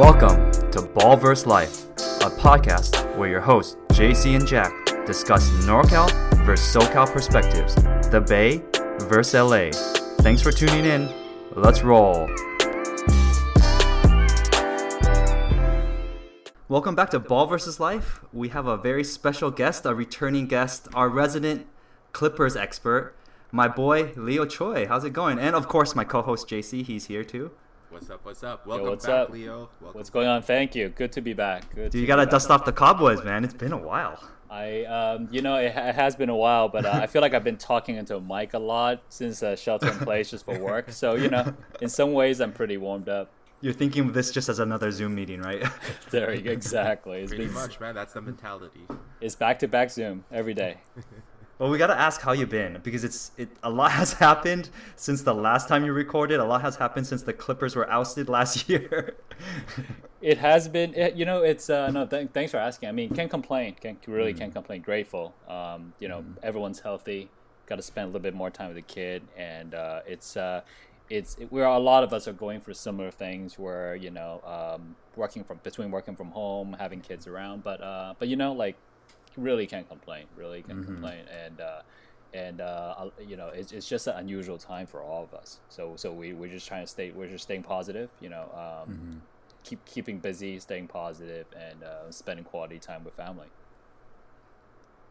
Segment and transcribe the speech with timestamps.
[0.00, 1.84] Welcome to Ballverse Life,
[2.22, 4.72] a podcast where your hosts JC and Jack
[5.04, 6.10] discuss NorCal
[6.46, 7.74] versus SoCal perspectives,
[8.10, 8.62] the Bay
[9.02, 9.68] versus LA.
[10.22, 11.06] Thanks for tuning in.
[11.54, 12.30] Let's roll.
[16.70, 18.24] Welcome back to Ball versus Life.
[18.32, 21.66] We have a very special guest, a returning guest, our resident
[22.14, 23.14] Clippers expert,
[23.52, 24.86] my boy Leo Choi.
[24.86, 25.38] How's it going?
[25.38, 26.86] And of course, my co-host JC.
[26.86, 27.50] He's here too.
[27.90, 28.24] What's up?
[28.24, 28.66] What's up?
[28.68, 29.30] Welcome what's back, up?
[29.30, 29.68] Leo.
[29.80, 30.42] Welcome What's going on?
[30.42, 30.90] Thank you.
[30.90, 31.68] Good to be back.
[31.74, 31.90] Good.
[31.90, 33.42] Dude, to you gotta dust off the cobwebs, man.
[33.42, 34.22] It's been a while.
[34.48, 37.34] I, um, you know, it, it has been a while, but uh, I feel like
[37.34, 40.56] I've been talking into a mic a lot since uh, shelter in place just for
[40.56, 40.92] work.
[40.92, 43.32] So you know, in some ways, I'm pretty warmed up.
[43.60, 45.64] You're thinking of this just as another Zoom meeting, right?
[46.10, 46.50] There you go.
[46.52, 47.22] Exactly.
[47.22, 47.96] It's Pretty been, much, man.
[47.96, 48.86] That's the mentality.
[49.20, 50.78] it's back to back Zoom every day.
[51.60, 53.50] well, we gotta ask how you been because it's it.
[53.62, 56.40] A lot has happened since the last time you recorded.
[56.40, 59.16] A lot has happened since the Clippers were ousted last year.
[60.22, 62.06] It has been, it, you know, it's uh, no.
[62.06, 62.88] Th- thanks for asking.
[62.88, 63.76] I mean, can't complain.
[63.78, 64.80] Can't really can't complain.
[64.80, 65.34] Grateful.
[65.48, 67.28] Um, you know, everyone's healthy.
[67.66, 70.62] Got to spend a little bit more time with the kid, and uh, it's uh,
[71.10, 73.58] it's it, where a lot of us are going for similar things.
[73.58, 78.14] Where you know, um, working from between working from home, having kids around, but uh,
[78.18, 78.76] but you know, like
[79.36, 80.26] really can't complain.
[80.36, 81.60] Really can't complain, and.
[81.60, 81.82] Uh,
[82.32, 85.58] and uh, you know it's, it's just an unusual time for all of us.
[85.68, 88.08] So so we we're just trying to stay we're just staying positive.
[88.20, 89.20] You know, um,
[89.64, 93.48] keep keeping busy, staying positive, and uh, spending quality time with family.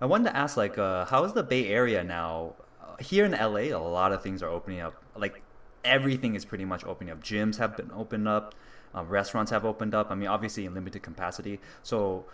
[0.01, 2.53] I wanted to ask, like, uh, how is the Bay Area now?
[2.81, 5.03] Uh, here in LA, a lot of things are opening up.
[5.15, 5.41] Like,
[5.83, 7.21] everything is pretty much opening up.
[7.21, 8.55] Gyms have been opened up,
[8.95, 10.09] uh, restaurants have opened up.
[10.09, 11.59] I mean, obviously in limited capacity.
[11.83, 12.25] So,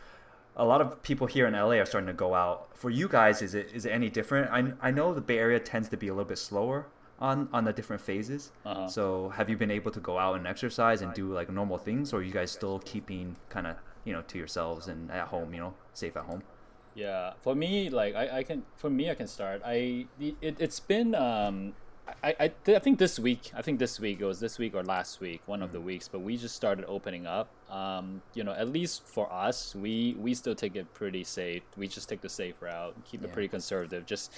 [0.56, 2.76] a lot of people here in LA are starting to go out.
[2.76, 4.52] For you guys, is it is it any different?
[4.52, 6.88] I, I know the Bay Area tends to be a little bit slower
[7.20, 8.52] on on the different phases.
[8.66, 8.88] Uh-huh.
[8.88, 12.14] So, have you been able to go out and exercise and do like normal things,
[12.14, 15.54] or are you guys still keeping kind of you know to yourselves and at home,
[15.54, 16.44] you know, safe at home?
[16.94, 19.62] Yeah, for me, like I, I can for me I can start.
[19.66, 21.74] I it, it's been um
[22.24, 24.84] I, I I think this week I think this week it was this week or
[24.84, 27.50] last week one of the weeks, but we just started opening up.
[27.70, 31.64] Um, you know, at least for us, we we still take it pretty safe.
[31.78, 34.06] We just take the safe route, keep it pretty conservative.
[34.06, 34.34] Just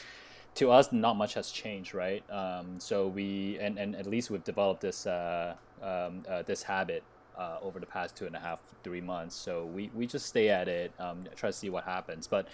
[0.55, 2.23] to us, not much has changed, right?
[2.31, 7.03] Um, so we and, and at least we've developed this uh, um, uh, this habit
[7.37, 9.35] uh, over the past two and a half, three months.
[9.35, 12.27] So we, we just stay at it, um, try to see what happens.
[12.27, 12.47] But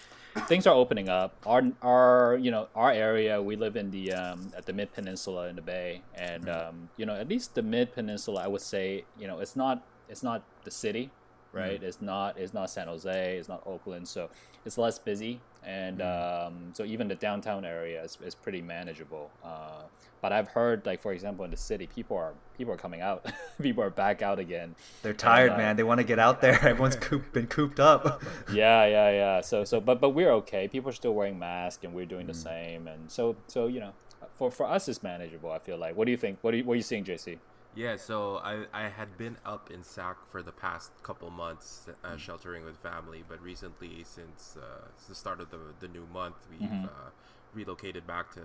[0.46, 1.34] things are opening up.
[1.46, 5.48] Our our you know our area, we live in the um, at the Mid Peninsula
[5.48, 9.04] in the Bay, and um, you know at least the Mid Peninsula, I would say
[9.18, 11.10] you know it's not it's not the city,
[11.54, 11.82] right?
[11.82, 14.30] It's not it's not San Jose, it's not Oakland, so
[14.64, 19.30] it's less busy, and um, so even the downtown area is, is pretty manageable.
[19.44, 19.82] Uh,
[20.20, 23.26] but I've heard, like for example, in the city, people are people are coming out,
[23.62, 24.74] people are back out again.
[25.02, 25.76] They're tired, uh, man.
[25.76, 26.54] They want to get out there.
[26.64, 28.22] Everyone's coop, been cooped up.
[28.52, 29.40] yeah, yeah, yeah.
[29.42, 30.66] So, so, but, but we're okay.
[30.66, 32.88] People are still wearing masks, and we're doing the same.
[32.88, 33.92] And so, so you know,
[34.34, 35.50] for for us, it's manageable.
[35.50, 35.96] I feel like.
[35.96, 36.38] What do you think?
[36.40, 37.38] What are you, what are you seeing, JC?
[37.76, 42.16] Yeah, so I, I had been up in SAC for the past couple months, uh,
[42.16, 46.70] sheltering with family, but recently, since uh, the start of the, the new month, we've
[46.70, 47.10] uh,
[47.52, 48.40] relocated back to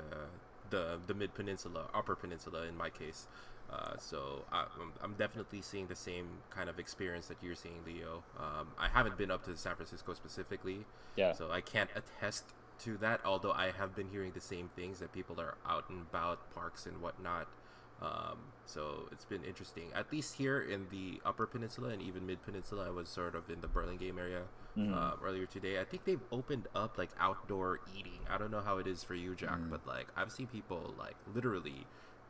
[0.72, 3.28] the the mid peninsula, upper peninsula in my case.
[3.72, 7.84] Uh, so I, I'm, I'm definitely seeing the same kind of experience that you're seeing,
[7.86, 8.24] Leo.
[8.40, 10.86] Um, I haven't been up to San Francisco specifically,
[11.16, 11.34] Yeah.
[11.34, 12.46] so I can't attest
[12.80, 13.22] to that.
[13.24, 16.88] Although I have been hearing the same things that people are out and about parks
[16.88, 17.48] and whatnot.
[18.02, 19.86] Um, so it's been interesting.
[19.94, 23.50] At least here in the Upper Peninsula and even Mid Peninsula, I was sort of
[23.50, 24.44] in the Burlingame area
[24.94, 25.80] uh, earlier today.
[25.80, 28.20] I think they've opened up like outdoor eating.
[28.30, 31.16] I don't know how it is for you, Jack, but like I've seen people like
[31.34, 31.86] literally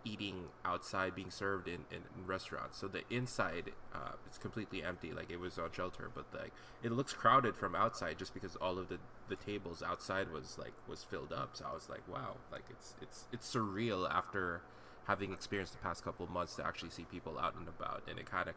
[0.06, 2.78] eating outside, being served in, in, in restaurants.
[2.78, 5.12] So the inside, uh, it's completely empty.
[5.12, 8.80] Like it was on shelter, but like it looks crowded from outside just because all
[8.80, 8.98] of the
[9.28, 11.56] the tables outside was like was filled up.
[11.56, 14.62] So I was like, wow, like it's it's it's surreal after
[15.10, 18.20] having experienced the past couple of months to actually see people out and about, and
[18.20, 18.54] it kind of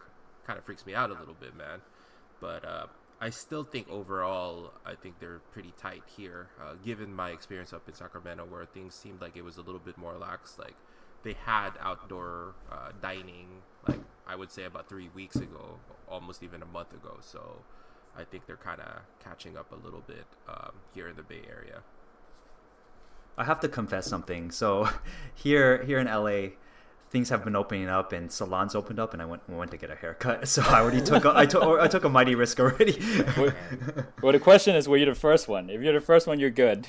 [0.47, 1.81] kind of freaks me out a little bit, man.
[2.41, 2.87] But uh,
[3.21, 7.89] I still think overall, I think they're pretty tight here, uh, given my experience up
[7.89, 10.59] in Sacramento, where things seemed like it was a little bit more lax.
[10.59, 10.75] Like
[11.23, 13.49] they had outdoor uh, dining,
[13.89, 17.17] like I would say about three weeks ago, almost even a month ago.
[17.21, 17.63] So
[18.15, 21.43] I think they're kind of catching up a little bit um, here in the Bay
[21.49, 21.81] Area.
[23.37, 24.51] I have to confess something.
[24.51, 24.89] So
[25.35, 26.55] here here in LA,
[27.11, 29.91] things have been opening up and salons opened up, and I went went to get
[29.91, 30.49] a haircut.
[30.53, 33.01] So I already took a, I took I took a mighty risk already.
[34.23, 35.69] Well, the question is, were you the first one?
[35.69, 36.87] If you're the first one, you're good.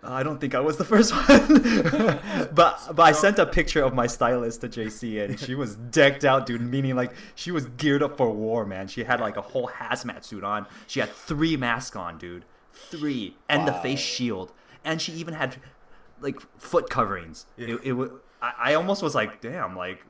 [0.00, 1.60] I don't think I was the first one,
[2.54, 6.24] but but I sent a picture of my stylist to JC, and she was decked
[6.24, 6.60] out, dude.
[6.60, 8.86] Meaning like she was geared up for war, man.
[8.86, 10.66] She had like a whole hazmat suit on.
[10.86, 14.52] She had three masks on, dude, three, and the face shield,
[14.84, 15.56] and she even had
[16.20, 17.46] like foot coverings.
[17.56, 17.74] Yeah.
[17.74, 18.08] It, it wa-
[18.40, 20.00] I, I almost was like, damn, like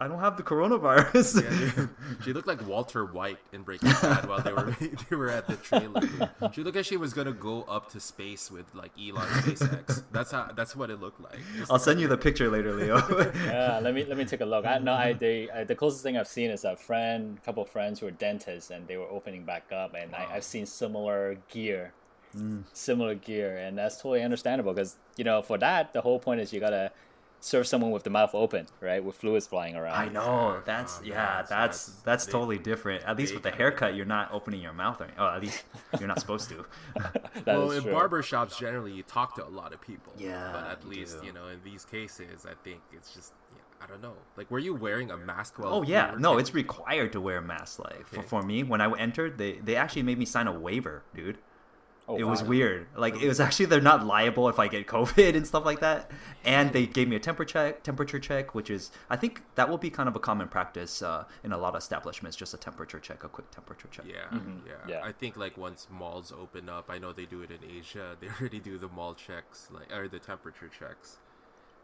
[0.00, 1.42] I don't have the coronavirus.
[1.42, 1.88] Yeah, dude.
[2.24, 4.76] she looked like Walter White in Breaking Bad while they were
[5.10, 6.00] they were at the trailer.
[6.00, 6.54] dude.
[6.54, 10.04] She looked like she was gonna go up to space with like Elon SpaceX.
[10.12, 11.40] That's how that's what it looked like.
[11.56, 12.98] Just I'll send you the picture later, Leo.
[13.44, 14.64] yeah, let me let me take a look.
[14.66, 17.68] I no, I they I, the closest thing I've seen is a friend, couple of
[17.68, 21.38] friends who are dentists, and they were opening back up, and I, I've seen similar
[21.48, 21.92] gear,
[22.72, 26.52] similar gear, and that's totally understandable because you know for that the whole point is
[26.52, 26.90] you gotta
[27.40, 29.94] serve someone with the mouth open, right, with fluids flying around.
[29.94, 30.60] I know.
[30.64, 31.14] That's Oh, yeah.
[31.14, 33.04] man, so That's that's- that's they- totally different.
[33.04, 35.00] At least with the haircut, you're not opening your mouth.
[35.00, 35.62] Or, oh, at least
[36.00, 36.64] you're not supposed to.
[37.46, 37.92] Well, is in true.
[37.92, 40.12] barber shops, generally you talk to a lot of people.
[40.18, 41.26] Yeah, but at you least do.
[41.28, 44.14] you know in these cases, I think it's just yeah, I don't know.
[44.36, 45.74] Like, were you wearing a mask while?
[45.74, 47.78] Oh yeah, no, taking- it's required to wear a mask.
[47.78, 51.04] Like for, for me, when I entered, they they actually made me sign a waiver,
[51.14, 51.38] dude.
[52.10, 52.86] Oh, it was weird.
[52.96, 56.10] Like it was actually they're not liable if I get COVID and stuff like that.
[56.44, 59.76] And they gave me a temperature check, temperature check, which is I think that will
[59.76, 62.36] be kind of a common practice uh, in a lot of establishments.
[62.36, 64.06] Just a temperature check, a quick temperature check.
[64.08, 65.00] Yeah, Mhm, yeah, yeah.
[65.04, 68.16] I think like once malls open up, I know they do it in Asia.
[68.20, 71.18] They already do the mall checks, like or the temperature checks,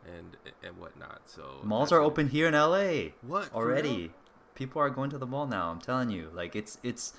[0.06, 1.22] and and whatnot.
[1.26, 3.10] So Malls are an- open here in LA.
[3.22, 4.12] What already?
[4.54, 5.70] People are going to the mall now.
[5.70, 7.12] I'm telling you, like it's it's.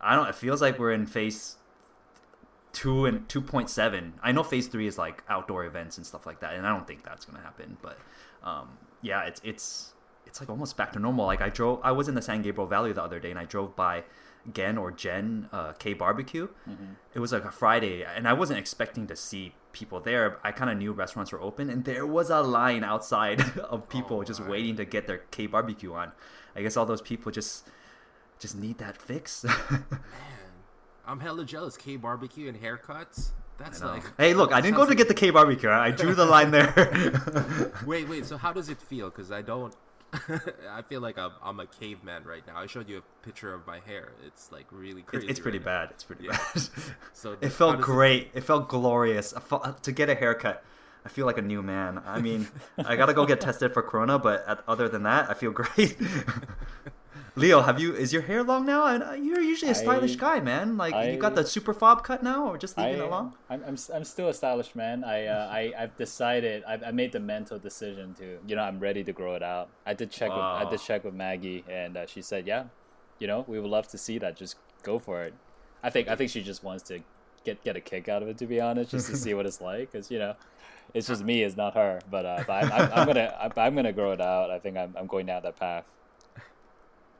[0.00, 0.28] I don't.
[0.28, 1.56] It feels like we're in phase
[2.72, 4.14] two and two point seven.
[4.22, 6.86] I know phase three is like outdoor events and stuff like that, and I don't
[6.86, 7.76] think that's gonna happen.
[7.82, 7.98] But
[8.42, 8.68] um,
[9.02, 9.92] yeah, it's it's
[10.26, 11.26] it's like almost back to normal.
[11.26, 11.80] Like I drove.
[11.82, 14.04] I was in the San Gabriel Valley the other day, and I drove by
[14.52, 16.48] Gen or Jen uh, K Barbecue.
[17.14, 20.38] It was like a Friday, and I wasn't expecting to see people there.
[20.42, 24.18] I kind of knew restaurants were open, and there was a line outside of people
[24.18, 26.12] Oh, just waiting to get their K barbecue on.
[26.54, 27.68] I guess all those people just
[28.38, 29.44] just need that fix.
[29.70, 29.84] Man,
[31.08, 31.76] I'm hella jealous.
[31.76, 33.30] K barbecue and haircuts.
[33.58, 34.04] That's like.
[34.18, 35.68] hey, look, I didn't go to get the K barbecue.
[35.68, 37.72] I drew the line there.
[37.86, 38.24] Wait, wait.
[38.26, 39.10] So how does it feel?
[39.10, 39.74] Because I don't.
[40.70, 42.56] I feel like I'm, I'm a caveman right now.
[42.56, 44.12] I showed you a picture of my hair.
[44.26, 45.26] It's like really It- crazy.
[45.28, 45.80] it's pretty right now.
[45.82, 45.90] bad.
[45.90, 46.38] It's pretty Yeah.
[46.54, 46.62] bad.
[47.12, 48.30] So It felt great.
[48.32, 49.32] It felt glorious.
[49.32, 50.62] Felt- uh, to get a haircut,
[51.04, 52.00] I feel like a new man.
[52.06, 55.34] I mean, I gotta go get tested for corona, but at, other than that, I
[55.34, 55.96] feel great.
[57.38, 57.94] Leo, have you?
[57.94, 58.86] Is your hair long now?
[58.86, 60.76] And uh, you're usually a stylish I- guy, man.
[60.76, 63.36] Like you got I- the super fob cut now, or just I, leaving it long?
[63.48, 65.04] I'm, I'm, I'm still a stylish man.
[65.04, 68.80] I, uh, I, I've decided, I've, I made the mental decision to, you know, I'm
[68.80, 69.68] ready to grow it out.
[69.86, 72.64] I did check with, I did check with Maggie, and uh, she said, yeah,
[73.18, 74.36] you know, we would love to see that.
[74.36, 75.34] Just go for it.
[75.82, 77.00] I think, I think she just wants to
[77.44, 79.60] get, get a kick out of it, to be honest, just to see what it's
[79.60, 80.34] like, because you know,
[80.92, 82.00] it's just me, it's not her.
[82.10, 84.50] But, uh, but I'm, I'm, I'm gonna, I'm, I'm gonna grow it out.
[84.50, 85.84] I think I'm, I'm going down that path.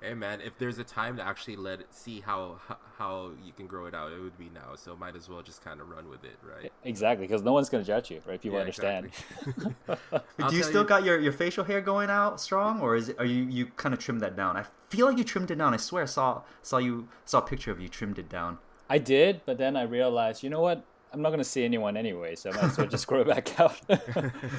[0.01, 3.53] Hey man, if there's a time to actually let it see how how- how you
[3.53, 4.75] can grow it out, it would be now.
[4.77, 6.73] So might as well just kind of run with it, right?
[6.85, 8.41] Exactly, because no one's gonna judge you, right?
[8.41, 9.07] People Yeah, understand.
[9.07, 9.75] exactly.
[10.49, 13.19] Do you tell still got your, your facial hair going out strong, or is it,
[13.19, 14.57] are you you kind of trimmed that down?
[14.57, 15.75] I feel like you trimmed it down.
[15.75, 18.59] I swear I saw saw you saw a picture of you trimmed it down.
[18.89, 20.85] I did, but then I realized, you know what?
[21.13, 23.59] I'm not gonna see anyone anyway, so I might as well just grow it back
[23.59, 23.77] out.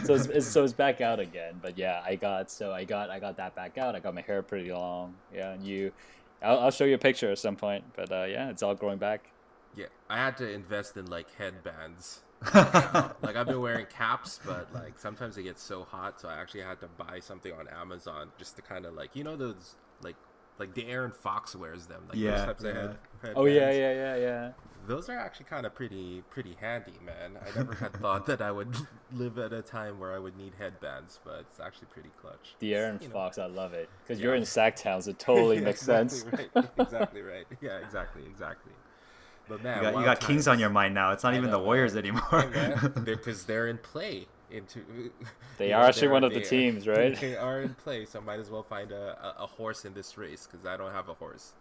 [0.04, 1.60] so it's, it's so it's back out again.
[1.62, 3.96] But yeah, I got so I got I got that back out.
[3.96, 5.16] I got my hair pretty long.
[5.34, 5.92] Yeah, and you,
[6.42, 7.84] I'll, I'll show you a picture at some point.
[7.96, 9.30] But uh, yeah, it's all growing back.
[9.76, 12.22] Yeah, I had to invest in like headbands.
[12.54, 16.62] like I've been wearing caps, but like sometimes it gets so hot, so I actually
[16.62, 20.16] had to buy something on Amazon just to kind of like you know those like
[20.58, 22.82] like the Aaron Fox wears them, like Yeah, those types of yeah.
[22.82, 24.52] head, Oh yeah, yeah, yeah, yeah.
[24.90, 27.38] Those are actually kind of pretty pretty handy, man.
[27.46, 28.76] I never had thought that I would
[29.14, 32.56] live at a time where I would need headbands, but it's actually pretty clutch.
[32.58, 33.14] The Aaron You know.
[33.14, 34.26] Fox, I love it because Yeah.
[34.26, 36.50] you're in Sactown, so it totally Yeah, makes exactly sense.
[36.56, 36.72] Right.
[36.80, 37.46] Exactly right.
[37.62, 38.72] Yeah, exactly, exactly.
[39.48, 41.12] But man, You got, you got Kings on your mind now.
[41.12, 42.06] It's not I even know, the Warriors man.
[42.06, 42.42] anymore.
[42.42, 45.12] Hey, man, because they're in play into.
[45.60, 47.16] They are know, actually one of the teams, right?
[47.16, 49.94] They are in play, so I might as well find a, a, a horse in
[49.94, 51.54] this race because I don't have a horse.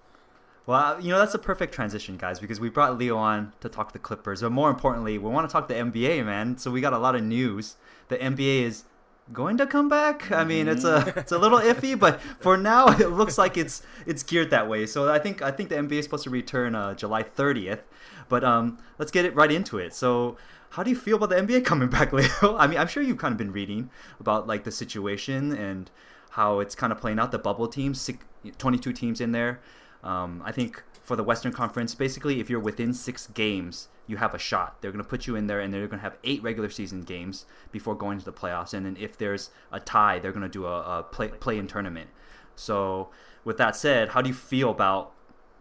[0.69, 3.93] Well, you know, that's a perfect transition, guys, because we brought Leo on to talk
[3.93, 4.43] the Clippers.
[4.43, 6.59] But more importantly, we want to talk the NBA, man.
[6.59, 7.77] So we got a lot of news.
[8.09, 8.85] The NBA is
[9.33, 10.31] going to come back.
[10.31, 13.81] I mean, it's a it's a little iffy, but for now it looks like it's
[14.05, 14.85] it's geared that way.
[14.85, 17.81] So I think I think the NBA is supposed to return uh, July 30th.
[18.29, 19.95] But um, let's get it right into it.
[19.95, 20.37] So
[20.73, 22.59] how do you feel about the NBA coming back, Leo?
[22.59, 23.89] I mean, I'm sure you've kind of been reading
[24.21, 25.91] about like the situation and
[26.33, 27.33] how it's kind of playing out.
[27.33, 28.11] The bubble teams,
[28.59, 29.61] 22 teams in there.
[30.09, 34.35] Um, I think for the Western Conference, basically, if you're within six games, you have
[34.35, 34.81] a shot.
[34.81, 37.03] They're going to put you in there, and they're going to have eight regular season
[37.03, 38.73] games before going to the playoffs.
[38.73, 41.67] And then if there's a tie, they're going to do a, a play play in
[41.67, 42.09] tournament.
[42.57, 43.11] So,
[43.45, 45.13] with that said, how do you feel about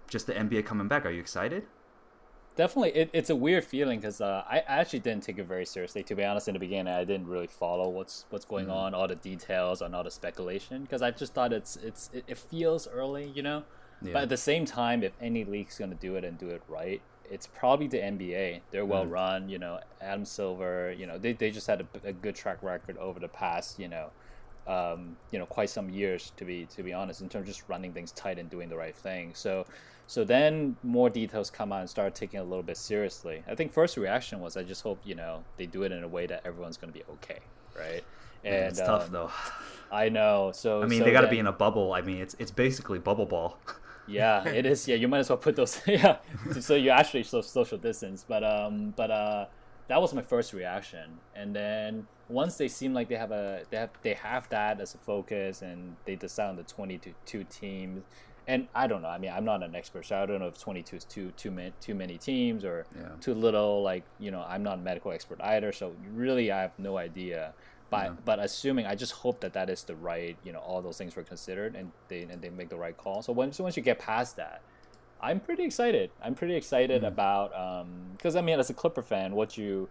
[0.10, 1.06] just the NBA coming back?
[1.06, 1.66] Are you excited?
[2.56, 6.04] Definitely, it, it's a weird feeling because uh, I actually didn't take it very seriously.
[6.04, 8.78] To be honest, in the beginning, I didn't really follow what's what's going mm-hmm.
[8.78, 12.24] on, all the details, and all the speculation because I just thought it's it's it,
[12.28, 13.64] it feels early, you know.
[14.02, 14.14] Yeah.
[14.14, 16.62] But at the same time, if any league's going to do it and do it
[16.68, 18.62] right, it's probably the NBA.
[18.72, 19.12] They're well mm.
[19.12, 19.80] run, you know.
[20.02, 23.28] Adam Silver, you know, they, they just had a, a good track record over the
[23.28, 24.10] past, you know,
[24.68, 27.68] um, you know, quite some years to be to be honest, in terms of just
[27.68, 29.32] running things tight and doing the right thing.
[29.34, 29.66] So
[30.08, 33.44] so then more details come out and start taking it a little bit seriously.
[33.48, 36.08] I think first reaction was I just hope you know they do it in a
[36.08, 37.40] way that everyone's going to be okay,
[37.78, 38.04] right?
[38.44, 39.32] And Man, it's um, tough though.
[39.92, 40.52] I know.
[40.54, 41.94] So I mean, so they got to be in a bubble.
[41.94, 43.58] I mean, it's it's basically bubble ball.
[44.08, 44.88] yeah, it is.
[44.88, 45.82] Yeah, you might as well put those.
[45.88, 46.18] Yeah,
[46.60, 48.26] so you actually social distance.
[48.28, 49.46] But um, but uh,
[49.88, 51.20] that was my first reaction.
[51.36, 54.96] And then once they seem like they have a they have they have that as
[54.96, 58.04] a focus, and they decide on the twenty two teams
[58.48, 59.10] and I don't know.
[59.10, 61.52] I mean, I'm not an expert, so I don't know if 22 is too too
[61.52, 63.10] many too many teams or yeah.
[63.20, 63.84] too little.
[63.84, 67.54] Like you know, I'm not a medical expert either, so really I have no idea.
[67.90, 68.14] But yeah.
[68.26, 70.38] but assuming, I just hope that that is the right.
[70.44, 73.22] You know, all those things were considered and they and they make the right call.
[73.22, 74.62] So once once you get past that,
[75.22, 76.12] I'm pretty excited.
[76.22, 77.08] I'm pretty excited mm.
[77.08, 77.52] about
[78.18, 79.90] because um, I mean, as a Clipper fan, what you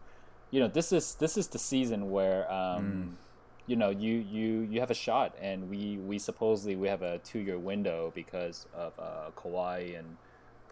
[0.50, 2.50] you know, this is this is the season where.
[2.50, 3.26] Um, mm
[3.66, 7.18] you know you you you have a shot and we we supposedly we have a
[7.18, 10.16] two year window because of uh, Kawhi and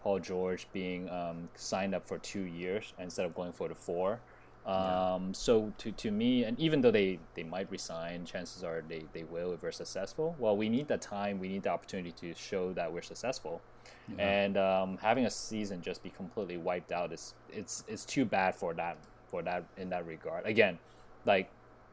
[0.01, 4.19] Paul George being um, signed up for two years instead of going for the four.
[4.65, 5.17] Um, yeah.
[5.33, 9.23] So to, to me, and even though they, they might resign, chances are they, they
[9.23, 10.35] will if we're successful.
[10.39, 11.39] Well, we need that time.
[11.39, 13.61] We need the opportunity to show that we're successful.
[14.07, 14.27] Yeah.
[14.27, 18.55] And um, having a season just be completely wiped out is it's it's too bad
[18.55, 20.45] for that for that in that regard.
[20.45, 20.79] Again,
[21.25, 21.49] like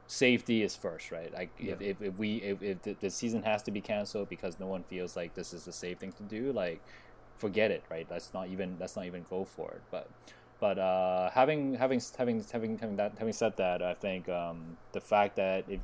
[0.06, 1.32] safety is first, right?
[1.32, 1.72] Like yeah.
[1.72, 4.66] if, if, if, we if, if the, the, season has to be canceled because no
[4.66, 6.82] one feels like this is the safe thing to do, like
[7.36, 8.06] forget it, right?
[8.10, 9.82] Let's not even let's not even go for it.
[9.90, 10.08] But
[10.62, 15.00] but uh, having having having having having that having said that, I think um, the
[15.00, 15.80] fact that if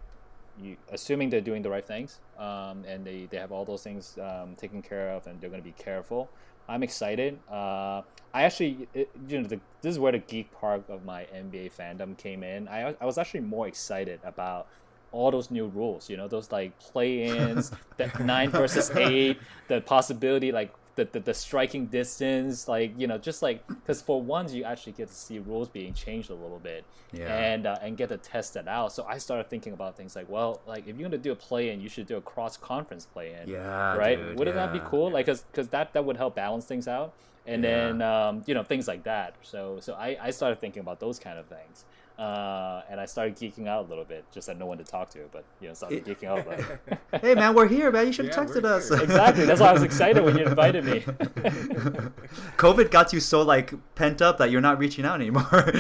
[0.63, 4.19] you assuming they're doing the right things um, and they, they have all those things
[4.29, 6.29] um, taken care of and they're going to be careful
[6.69, 7.39] I'm excited.
[7.51, 8.03] Uh,
[8.35, 11.73] I actually, it, you know, the, this is where the geek part of my NBA
[11.73, 12.69] fandom came in.
[12.69, 14.67] I, I was actually more excited about
[15.11, 16.11] all those new rules.
[16.11, 21.35] You know, those like play-ins, the nine versus eight, the possibility like the, the, the
[21.35, 25.39] striking distance, like you know, just like because for once you actually get to see
[25.39, 27.29] rules being changed a little bit, yeah.
[27.29, 28.93] and uh, and get to test it out.
[28.93, 31.71] So I started thinking about things like, well, like if you're gonna do a play
[31.71, 34.19] in, you should do a cross conference play in, yeah, right?
[34.19, 34.67] Dude, Wouldn't yeah.
[34.67, 35.13] that be cool?
[35.13, 37.15] Like, cause, cause that that would help balance things out,
[37.47, 37.71] and yeah.
[37.71, 39.37] then um, you know things like that.
[39.43, 41.85] So so I I started thinking about those kind of things.
[42.19, 44.25] Uh, and I started geeking out a little bit.
[44.33, 46.49] Just had no one to talk to, but you know, started geeking out.
[46.49, 46.65] Like,
[47.23, 48.09] hey man, we're here, man.
[48.09, 48.91] You should have yeah, texted us.
[48.91, 49.45] exactly.
[49.45, 51.01] That's why I was excited when you invited me.
[52.57, 55.47] COVID got you so like pent up that you're not reaching out anymore.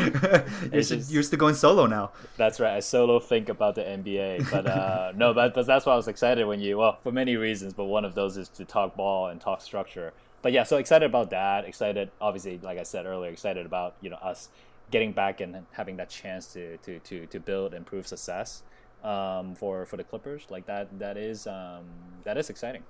[0.73, 2.13] you're, just, you're used to going solo now.
[2.37, 2.77] That's right.
[2.77, 6.07] I solo think about the NBA, but uh, no, but, but that's why I was
[6.07, 6.79] excited when you.
[6.79, 10.13] Well, for many reasons, but one of those is to talk ball and talk structure.
[10.43, 11.65] But yeah, so excited about that.
[11.65, 14.51] Excited, obviously, like I said earlier, excited about you know us
[14.91, 18.63] getting back and having that chance to to to, to build and prove success
[19.05, 21.85] um, for for the Clippers like that that is um,
[22.25, 22.83] that is exciting.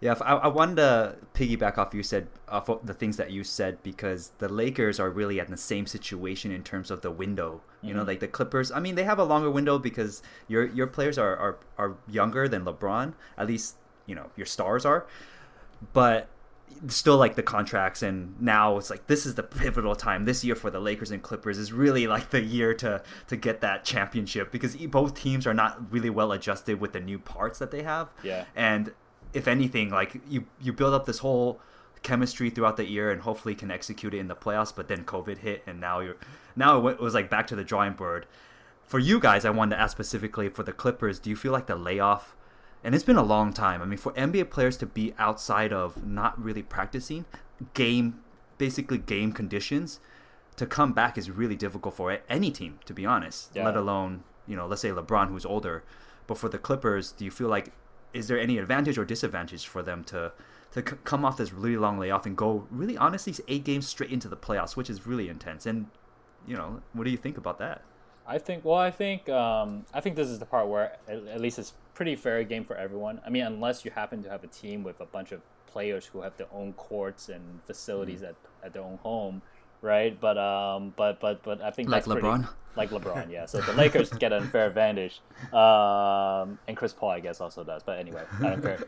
[0.00, 3.82] Yeah, I, I wanted to piggyback off you said off the things that you said
[3.82, 7.62] because the Lakers are really in the same situation in terms of the window.
[7.82, 7.98] You mm-hmm.
[7.98, 8.70] know, like the Clippers.
[8.70, 12.46] I mean, they have a longer window because your your players are, are are younger
[12.46, 13.14] than LeBron.
[13.36, 13.74] At least
[14.06, 15.06] you know your stars are,
[15.92, 16.28] but
[16.86, 20.54] still like the contracts and now it's like this is the pivotal time this year
[20.54, 24.52] for the Lakers and Clippers is really like the year to to get that championship
[24.52, 28.12] because both teams are not really well adjusted with the new parts that they have.
[28.22, 28.44] Yeah.
[28.54, 28.92] And
[29.32, 31.60] if anything like you you build up this whole
[32.02, 35.38] chemistry throughout the year and hopefully can execute it in the playoffs but then covid
[35.38, 36.16] hit and now you're
[36.54, 38.26] now it was like back to the drawing board.
[38.86, 41.66] For you guys i wanted to ask specifically for the clippers do you feel like
[41.66, 42.36] the layoff
[42.84, 43.82] and it's been a long time.
[43.82, 47.24] I mean, for NBA players to be outside of not really practicing
[47.74, 48.20] game,
[48.56, 50.00] basically game conditions,
[50.56, 53.50] to come back is really difficult for any team, to be honest.
[53.54, 53.64] Yeah.
[53.64, 55.84] Let alone, you know, let's say LeBron, who's older.
[56.26, 57.72] But for the Clippers, do you feel like
[58.12, 60.32] is there any advantage or disadvantage for them to
[60.72, 64.10] to c- come off this really long layoff and go really honestly eight games straight
[64.10, 65.66] into the playoffs, which is really intense?
[65.66, 65.86] And
[66.46, 67.82] you know, what do you think about that?
[68.26, 68.64] I think.
[68.64, 69.28] Well, I think.
[69.28, 72.64] Um, I think this is the part where at, at least it's pretty fair game
[72.64, 73.20] for everyone.
[73.26, 76.20] I mean, unless you happen to have a team with a bunch of players who
[76.20, 78.28] have their own courts and facilities mm.
[78.28, 79.42] at, at their own home,
[79.82, 80.18] right?
[80.18, 83.46] But um, but but but I think like LeBron, pretty, like LeBron, yeah.
[83.46, 85.20] So the Lakers get an unfair advantage,
[85.52, 87.82] um, and Chris Paul, I guess, also does.
[87.82, 88.78] But anyway, I don't care.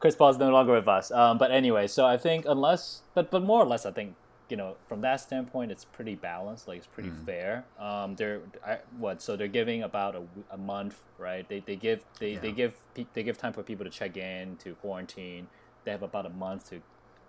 [0.00, 1.12] Chris Paul is no longer with us.
[1.12, 4.16] Um, but anyway, so I think unless, but but more or less, I think
[4.50, 6.66] you know, from that standpoint, it's pretty balanced.
[6.66, 7.24] Like it's pretty mm.
[7.24, 7.64] fair.
[7.78, 9.22] Um, they're I, what?
[9.22, 11.48] So they're giving about a, a month, right?
[11.48, 12.40] They, they give they, yeah.
[12.40, 12.74] they give
[13.14, 15.46] they give time for people to check in to quarantine.
[15.84, 16.80] They have about a month to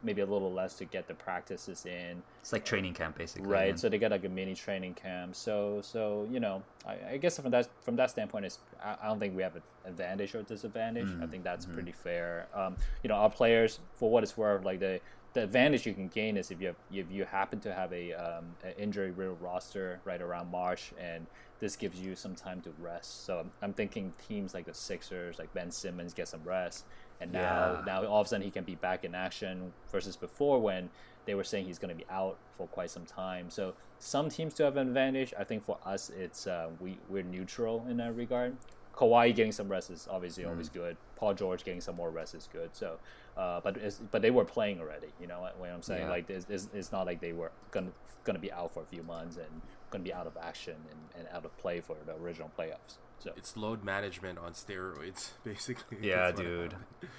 [0.03, 2.21] maybe a little less to get the practices in.
[2.41, 3.47] It's like training camp, basically.
[3.47, 3.69] Right.
[3.69, 3.79] And...
[3.79, 5.35] So they got like a mini training camp.
[5.35, 9.07] So so you know, I, I guess from that from that standpoint, is I, I,
[9.07, 11.07] don't think we have an advantage or disadvantage.
[11.07, 11.23] Mm.
[11.23, 11.73] I think that's mm.
[11.73, 12.47] pretty fair.
[12.53, 15.01] Um, you know, our players, for what it's worth, like they
[15.33, 18.13] the advantage you can gain is if you have, if you happen to have a
[18.13, 21.25] um, an injury riddled roster right around March, and
[21.59, 23.25] this gives you some time to rest.
[23.25, 26.85] So I'm thinking teams like the Sixers, like Ben Simmons, get some rest,
[27.21, 27.83] and now yeah.
[27.85, 30.89] now all of a sudden he can be back in action versus before when
[31.25, 33.49] they were saying he's going to be out for quite some time.
[33.49, 35.33] So some teams do have an advantage.
[35.37, 38.57] I think for us, it's uh, we we're neutral in that regard.
[38.95, 40.49] Kawhi getting some rest is obviously mm.
[40.49, 40.97] always good.
[41.15, 42.69] Paul George getting some more rest is good.
[42.73, 42.97] So,
[43.37, 43.77] uh, but
[44.11, 45.07] but they were playing already.
[45.19, 46.03] You know what, what I'm saying?
[46.03, 46.09] Yeah.
[46.09, 47.91] Like it's, it's, it's, not like they were gonna
[48.23, 51.35] gonna be out for a few months and gonna be out of action and, and
[51.35, 52.97] out of play for the original playoffs.
[53.21, 55.97] So it's load management on steroids, basically.
[56.01, 56.73] Yeah, dude.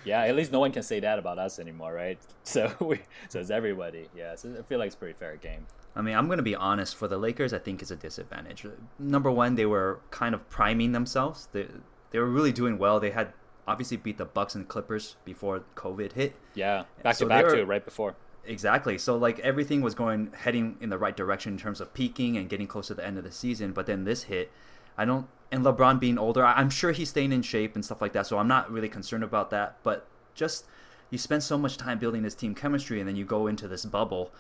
[0.04, 2.18] yeah, at least no one can say that about us anymore, right?
[2.44, 4.09] So we, so it's everybody.
[4.16, 5.66] Yeah, so I feel like it's a pretty fair game.
[5.94, 6.97] I mean, I'm going to be honest.
[6.97, 8.66] For the Lakers, I think it's a disadvantage.
[8.99, 11.49] Number one, they were kind of priming themselves.
[11.52, 11.68] They,
[12.11, 12.99] they were really doing well.
[12.99, 13.32] They had
[13.68, 16.35] obviously beat the Bucks and Clippers before COVID hit.
[16.54, 18.16] Yeah, back so to back were, too, right before.
[18.44, 18.99] Exactly.
[18.99, 22.49] So like everything was going heading in the right direction in terms of peaking and
[22.49, 23.73] getting close to the end of the season.
[23.73, 24.50] But then this hit.
[24.99, 25.28] I don't.
[25.52, 28.26] And LeBron being older, I'm sure he's staying in shape and stuff like that.
[28.26, 29.76] So I'm not really concerned about that.
[29.82, 30.64] But just
[31.11, 33.85] you spend so much time building this team chemistry, and then you go into this
[33.85, 34.32] bubble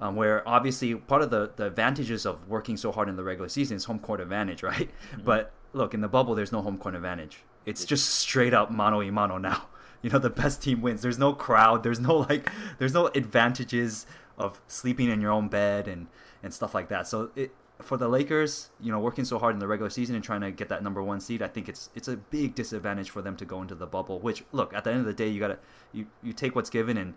[0.00, 3.48] um, where obviously part of the, the advantages of working so hard in the regular
[3.48, 4.90] season is home court advantage, right?
[5.12, 5.24] Mm-hmm.
[5.24, 7.42] But look, in the bubble, there's no home court advantage.
[7.66, 9.66] It's just straight up mano y mano now.
[10.02, 11.02] You know, the best team wins.
[11.02, 11.82] There's no crowd.
[11.82, 14.06] There's no like, there's no advantages
[14.38, 16.06] of sleeping in your own bed and
[16.42, 17.06] and stuff like that.
[17.06, 17.52] So it
[17.84, 20.50] for the Lakers, you know, working so hard in the regular season and trying to
[20.50, 23.44] get that number one seed, I think it's it's a big disadvantage for them to
[23.44, 24.18] go into the bubble.
[24.18, 25.58] Which look, at the end of the day, you gotta
[25.92, 27.14] you you take what's given and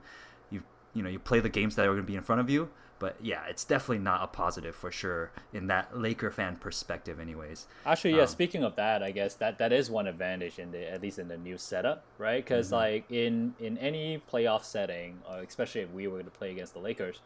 [0.50, 2.50] you you know you play the games that are going to be in front of
[2.50, 2.70] you.
[3.00, 7.68] But yeah, it's definitely not a positive for sure in that Laker fan perspective, anyways.
[7.86, 8.22] Actually, yeah.
[8.22, 11.20] Um, speaking of that, I guess that that is one advantage in the at least
[11.20, 12.44] in the new setup, right?
[12.44, 12.76] Because mm-hmm.
[12.76, 16.80] like in in any playoff setting, uh, especially if we were to play against the
[16.80, 17.20] Lakers,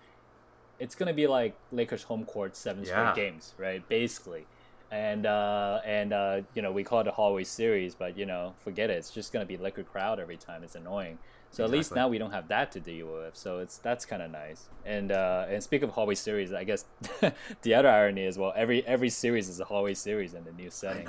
[0.79, 3.11] it's gonna be like Lakers home court seven yeah.
[3.11, 3.87] straight games, right?
[3.87, 4.45] Basically
[4.91, 8.53] and uh, and uh, you know we call it a hallway series, but you know
[8.59, 8.93] forget it.
[8.93, 10.63] It's just gonna be liquid crowd every time.
[10.63, 11.17] It's annoying.
[11.49, 11.63] So exactly.
[11.63, 13.35] at least now we don't have that to deal with.
[13.35, 14.69] So it's that's kind of nice.
[14.85, 16.85] And uh, and speak of hallway series, I guess
[17.61, 20.69] the other irony is well every every series is a hallway series in the new
[20.69, 21.07] setting.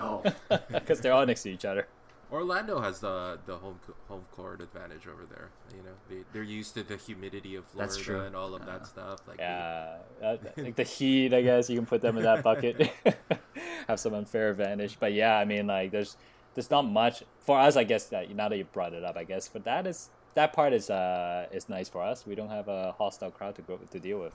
[0.73, 1.87] because they're all next to each other.
[2.31, 5.49] Orlando has the the home home court advantage over there.
[5.75, 9.21] You know, they they're used to the humidity of Florida and all of that stuff.
[9.27, 11.33] Like yeah, uh, like the heat.
[11.33, 12.91] I guess you can put them in that bucket.
[13.89, 16.17] have some unfair advantage, but yeah, I mean, like there's
[16.55, 17.77] there's not much for us.
[17.77, 20.53] I guess that now that you brought it up, I guess for that is that
[20.53, 22.27] part is uh is nice for us.
[22.27, 24.35] We don't have a hostile crowd to go to deal with,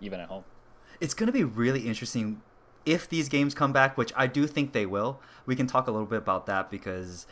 [0.00, 0.44] even at home.
[1.00, 2.40] It's gonna be really interesting
[2.86, 5.90] if these games come back, which I do think they will, we can talk a
[5.90, 7.26] little bit about that because,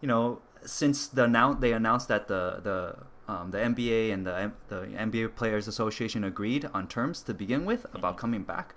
[0.00, 4.52] you know, since the now they announced that the the um, the NBA and the
[4.68, 8.20] the NBA Players Association agreed on terms to begin with about mm-hmm.
[8.20, 8.74] coming back.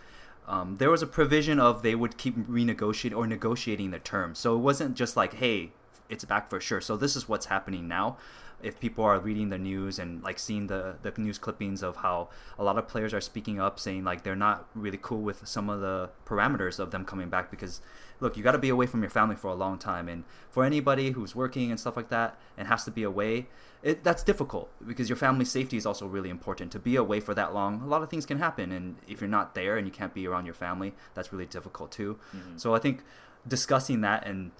[0.47, 4.55] Um, there was a provision of they would keep renegotiating or negotiating the terms, so
[4.55, 5.71] it wasn't just like, hey,
[6.09, 6.79] it's back for sure.
[6.79, 8.17] So this is what's happening now
[8.63, 12.29] if people are reading the news and like seeing the the news clippings of how
[12.57, 15.69] a lot of players are speaking up saying like they're not really cool with some
[15.69, 17.81] of the parameters of them coming back because
[18.19, 20.09] look you got to be away from your family for a long time.
[20.09, 23.47] And for anybody who's working and stuff like that and has to be away
[23.83, 26.71] it, that's difficult because your family safety is also really important.
[26.71, 28.71] To be away for that long a lot of things can happen.
[28.71, 31.91] And if you're not there and you can't be around your family that's really difficult
[31.91, 32.17] too.
[32.35, 32.57] Mm-hmm.
[32.57, 33.03] so i think
[33.47, 34.51] discussing that and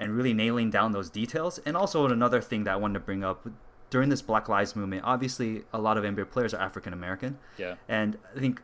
[0.00, 1.60] and really nailing down those details.
[1.64, 3.46] And also another thing that I wanted to bring up
[3.90, 7.38] during this Black Lives Movement, obviously a lot of NBA players are African American.
[7.58, 7.74] Yeah.
[7.88, 8.62] And I think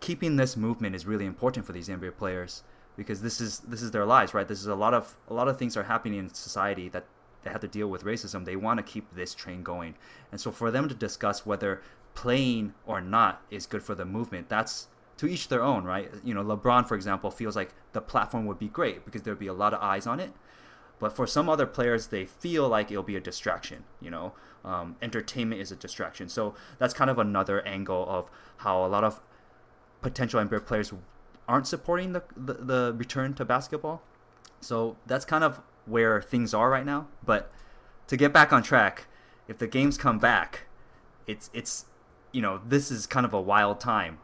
[0.00, 2.62] keeping this movement is really important for these NBA players
[2.96, 4.46] because this is this is their lives, right?
[4.46, 7.04] This is a lot of a lot of things are happening in society that
[7.42, 8.44] they have to deal with racism.
[8.44, 9.96] They want to keep this train going.
[10.30, 11.82] And so for them to discuss whether
[12.14, 16.10] playing or not is good for the movement, that's to each their own, right?
[16.24, 19.46] You know, LeBron, for example, feels like the platform would be great because there'd be
[19.46, 20.32] a lot of eyes on it.
[20.98, 23.84] But for some other players, they feel like it'll be a distraction.
[24.00, 24.32] You know,
[24.64, 26.28] um, entertainment is a distraction.
[26.28, 29.20] So that's kind of another angle of how a lot of
[30.00, 30.92] potential NBA players
[31.46, 34.02] aren't supporting the, the, the return to basketball.
[34.60, 37.08] So that's kind of where things are right now.
[37.24, 37.52] But
[38.06, 39.06] to get back on track,
[39.48, 40.66] if the games come back,
[41.26, 41.86] it's it's
[42.32, 44.18] you know this is kind of a wild time,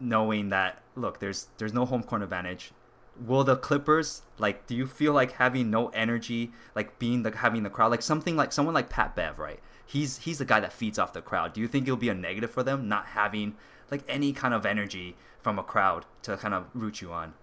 [0.00, 2.72] knowing that look there's there's no home court advantage.
[3.18, 4.66] Will the Clippers like?
[4.66, 8.36] Do you feel like having no energy, like being the having the crowd, like something
[8.36, 9.60] like someone like Pat Bev, right?
[9.86, 11.54] He's he's the guy that feeds off the crowd.
[11.54, 13.54] Do you think it'll be a negative for them not having
[13.90, 17.34] like any kind of energy from a crowd to kind of root you on?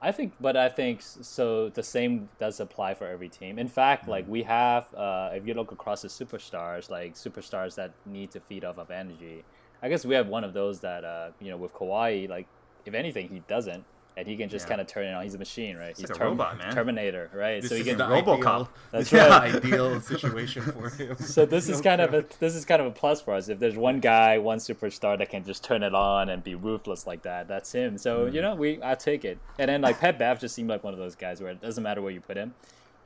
[0.00, 1.70] I think, but I think so.
[1.70, 3.58] The same does apply for every team.
[3.58, 4.10] In fact, mm-hmm.
[4.12, 8.40] like we have, uh, if you look across the superstars, like superstars that need to
[8.40, 9.44] feed off of energy,
[9.82, 12.46] I guess we have one of those that, uh, you know, with Kawhi, like
[12.84, 13.84] if anything, he doesn't
[14.18, 14.70] and he can just yeah.
[14.70, 15.22] kind of turn it on.
[15.22, 15.90] He's a machine, right?
[15.90, 16.74] He's, He's a term- robot, man.
[16.74, 17.62] Terminator, right?
[17.62, 18.42] This so he can RoboCop.
[18.42, 19.54] Ideal, that's right.
[19.64, 21.16] ideal situation for him.
[21.20, 23.48] So this is kind of a this is kind of a plus for us.
[23.48, 27.06] If there's one guy, one superstar that can just turn it on and be ruthless
[27.06, 27.96] like that, that's him.
[27.96, 28.34] So mm.
[28.34, 29.38] you know, we I take it.
[29.56, 31.84] And then like Pat Bev just seemed like one of those guys where it doesn't
[31.84, 32.54] matter where you put him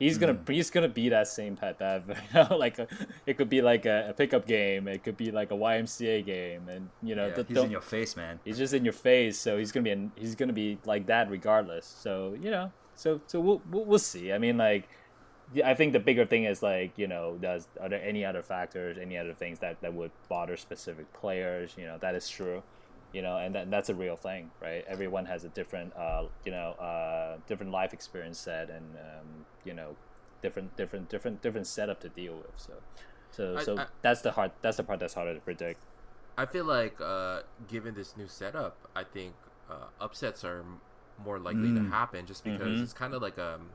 [0.03, 0.49] he's gonna mm.
[0.49, 2.03] he's gonna be that same Pat Bev.
[2.33, 2.87] You know, like a,
[3.25, 6.67] it could be like a, a, pickup game, it could be like a YMCA game,
[6.69, 8.39] and you know, yeah, the, he's in your face, man.
[8.43, 11.29] He's just in your face, so he's gonna be in, he's gonna be like that
[11.29, 11.85] regardless.
[11.85, 14.31] So you know, so so we'll we'll, we'll see.
[14.33, 14.89] I mean, like.
[15.63, 18.97] I think the bigger thing is like you know, does are there any other factors,
[18.99, 21.75] any other things that, that would bother specific players?
[21.77, 22.63] You know, that is true
[23.13, 24.83] you know, and that, that's a real thing, right?
[24.87, 29.73] Everyone has a different, uh, you know, uh, different life experience set, and um, you
[29.73, 29.95] know,
[30.41, 32.51] different, different, different, different setup to deal with.
[32.57, 32.73] So,
[33.31, 35.83] so, I, so I, that's the hard, that's the part that's harder to predict.
[36.37, 39.35] I feel like, uh, given this new setup, I think
[39.69, 40.65] uh, upsets are
[41.23, 41.83] more likely mm.
[41.83, 42.83] to happen, just because mm-hmm.
[42.83, 43.69] it's kind of like um,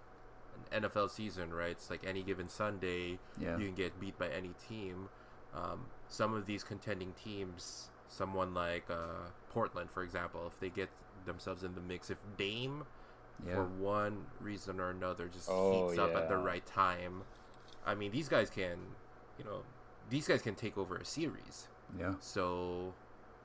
[0.72, 1.70] an NFL season, right?
[1.70, 3.56] It's like any given Sunday, yeah.
[3.56, 5.08] you can get beat by any team.
[5.54, 10.88] Um, some of these contending teams someone like uh, Portland, for example, if they get
[11.26, 12.84] themselves in the mix, if Dame,
[13.46, 13.54] yeah.
[13.54, 17.22] for one reason or another, just oh, heats up at the right time,
[17.86, 18.78] I mean, these guys can,
[19.38, 19.62] you know,
[20.10, 21.68] these guys can take over a series.
[21.98, 22.14] Yeah.
[22.20, 22.92] So,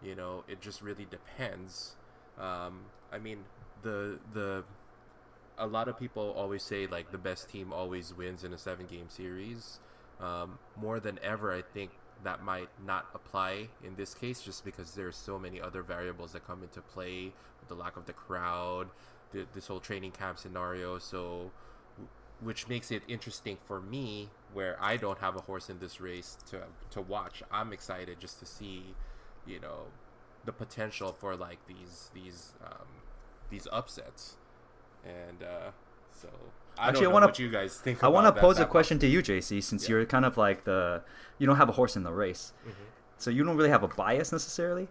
[0.02, 1.96] you know, it just really depends.
[2.40, 3.40] Um, I mean,
[3.84, 4.64] the the
[5.58, 8.86] a lot of people always say like the best team always wins in a seven
[8.88, 9.80] game series.
[10.20, 11.92] Um, more than ever, I think
[12.24, 16.46] that might not apply in this case just because there's so many other variables that
[16.46, 17.32] come into play
[17.68, 18.88] the lack of the crowd
[19.34, 20.98] the, this whole training camp scenario.
[20.98, 21.52] So
[22.42, 26.38] which makes it interesting for me where i don't have a horse in this race
[26.50, 27.44] to to watch.
[27.52, 28.96] I'm excited just to see
[29.46, 29.88] you know
[30.46, 32.88] the potential for like these these um,
[33.50, 34.36] these upsets.
[35.06, 35.72] And uh
[36.12, 36.30] so
[36.78, 37.44] I Actually, I want to.
[37.44, 38.04] you guys think?
[38.04, 39.90] I want to pose a question to you, JC, since yeah.
[39.90, 41.02] you're kind of like the
[41.38, 42.84] you don't have a horse in the race, mm-hmm.
[43.18, 44.88] so you don't really have a bias necessarily.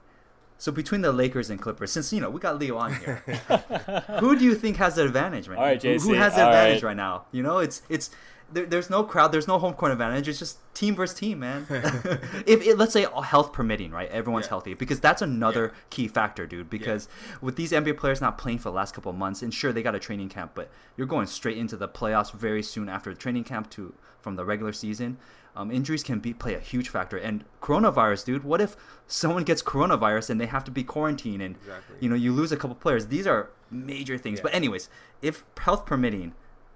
[0.59, 3.17] So between the Lakers and Clippers, since you know we got Leo on here,
[4.21, 5.59] who do you think has the advantage, man?
[5.59, 6.03] All right, JC.
[6.03, 6.91] Who has the advantage right.
[6.91, 7.25] right now?
[7.33, 8.11] You know, it's it's
[8.53, 10.29] there, there's no crowd, there's no home court advantage.
[10.29, 11.67] It's just team versus team, man.
[11.71, 14.09] if it, let's say health permitting, right?
[14.11, 14.51] Everyone's yeah.
[14.51, 15.81] healthy because that's another yeah.
[15.91, 16.71] key factor, dude.
[16.71, 17.37] Because yeah.
[17.41, 19.83] with these NBA players not playing for the last couple of months, and sure they
[19.83, 23.19] got a training camp, but you're going straight into the playoffs very soon after the
[23.19, 25.19] training camp to from the regular season.
[25.55, 28.45] Um, injuries can be play a huge factor, and coronavirus, dude.
[28.45, 28.75] What if
[29.07, 31.97] someone gets coronavirus and they have to be quarantined, and exactly.
[32.01, 33.09] you know you lose a couple players?
[33.09, 34.41] These are major things.
[34.41, 34.89] But anyways,
[35.21, 36.33] if health permitting,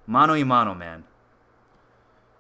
[0.06, 1.04] mano y mano, man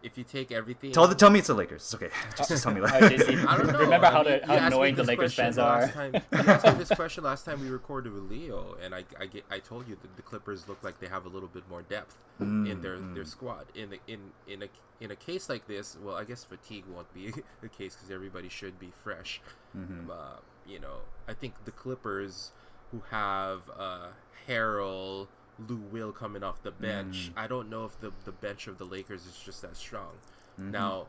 [0.02, 0.92] if you take everything.
[0.92, 1.82] Tell the, tell me it's the Lakers.
[1.82, 2.10] It's okay.
[2.36, 2.80] Just, just tell me.
[2.80, 3.78] Like, I don't know.
[3.78, 5.88] Remember how, the, how annoying the Lakers fans are.
[5.88, 9.26] Time, you asked me this question last time we recorded with Leo, and I I,
[9.26, 11.82] get, I told you that the Clippers look like they have a little bit more
[11.82, 13.14] depth mm, in their mm.
[13.14, 13.66] their squad.
[13.74, 14.68] In the, in in a
[15.00, 18.48] in a case like this, well, I guess fatigue won't be the case because everybody
[18.48, 19.40] should be fresh.
[19.76, 20.10] Mm-hmm.
[20.10, 22.52] Uh, you know, I think the Clippers
[22.92, 24.08] who have uh,
[24.48, 27.30] Harrell Lou Will coming off the bench.
[27.34, 27.42] Mm.
[27.42, 30.12] I don't know if the the bench of the Lakers is just that strong.
[30.58, 30.70] Mm-hmm.
[30.70, 31.06] Now,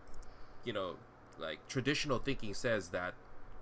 [0.64, 0.96] you know,
[1.38, 3.14] like traditional thinking says that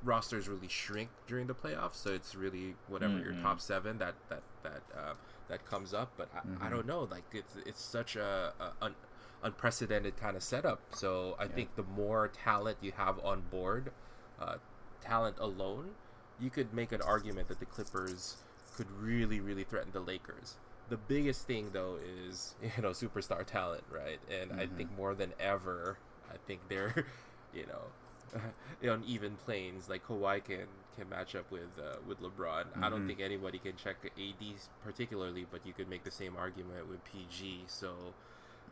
[0.03, 3.33] rosters really shrink during the playoffs, so it's really whatever mm-hmm.
[3.33, 5.13] your top seven that that that uh,
[5.47, 6.11] that comes up.
[6.17, 6.63] But I, mm-hmm.
[6.63, 8.95] I, don't know, like it's it's such a, a un,
[9.43, 10.81] unprecedented kind of setup.
[10.93, 11.49] So I yeah.
[11.49, 13.91] think the more talent you have on board,
[14.39, 14.57] uh,
[15.01, 15.91] talent alone,
[16.39, 18.37] you could make an argument that the Clippers
[18.75, 20.57] could really really threaten the Lakers
[20.89, 24.19] the biggest thing though is you know superstar talent, right?
[24.29, 24.59] And mm-hmm.
[24.59, 24.97] I think mm-hmm.
[24.97, 25.97] more than ever,
[26.29, 27.05] I think they're
[27.53, 29.89] you know on even planes.
[29.89, 30.67] Like Kawhi can
[30.97, 32.65] can match up with uh, with LeBron.
[32.65, 32.83] Mm-hmm.
[32.83, 33.07] I don't mm-hmm.
[33.07, 34.45] think anybody can check AD
[34.83, 37.65] particularly, but you could make the same argument with PG.
[37.67, 37.93] So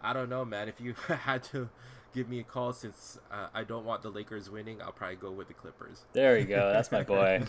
[0.01, 0.67] I don't know, man.
[0.67, 1.69] If you had to
[2.13, 5.31] give me a call since uh, I don't want the Lakers winning, I'll probably go
[5.31, 6.05] with the Clippers.
[6.13, 6.71] There you go.
[6.71, 7.43] That's my boy.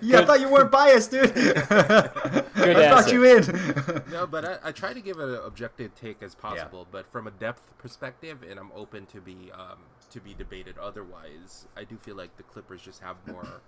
[0.00, 1.32] Yeah, I thought you weren't biased, dude.
[1.36, 2.42] I
[2.90, 4.02] thought you in.
[4.10, 6.92] no, but I, I, try to give an objective take as possible, yeah.
[6.92, 9.78] but from a depth perspective, and I'm open to be um,
[10.10, 10.78] to be debated.
[10.78, 13.60] Otherwise, I do feel like the Clippers just have more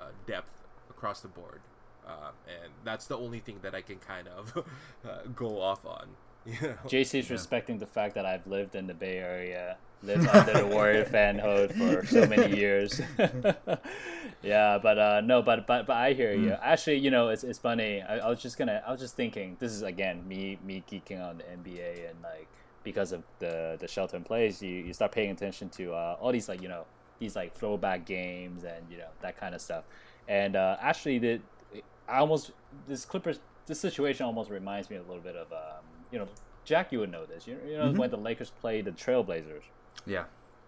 [0.00, 1.60] uh, depth across the board,
[2.06, 4.56] uh, and that's the only thing that I can kind of
[5.08, 6.08] uh, go off on.
[6.46, 6.74] You know?
[6.86, 7.32] JC's yeah.
[7.32, 11.76] respecting the fact that I've lived in the Bay Area, lived under the Warrior fanhood
[11.76, 13.00] for so many years.
[14.42, 16.50] yeah, but uh, no, but but but I hear you.
[16.50, 16.60] Mm.
[16.62, 18.02] Actually, you know, it's, it's funny.
[18.02, 19.56] I, I, was just gonna, I was just thinking.
[19.58, 22.48] This is again me me geeking on the NBA and like
[22.82, 26.32] because of the the shelter in place, you, you start paying attention to uh, all
[26.32, 26.84] these like you know
[27.18, 29.84] these like throwback games and you know that kind of stuff.
[30.28, 31.40] And uh, actually, the
[32.08, 32.52] I almost
[32.88, 36.28] this Clippers this situation almost reminds me a little bit of um, you know
[36.64, 36.92] Jack.
[36.92, 37.46] You would know this.
[37.46, 37.98] You, you know mm-hmm.
[37.98, 39.62] when the Lakers played the Trailblazers.
[40.06, 40.24] Yeah.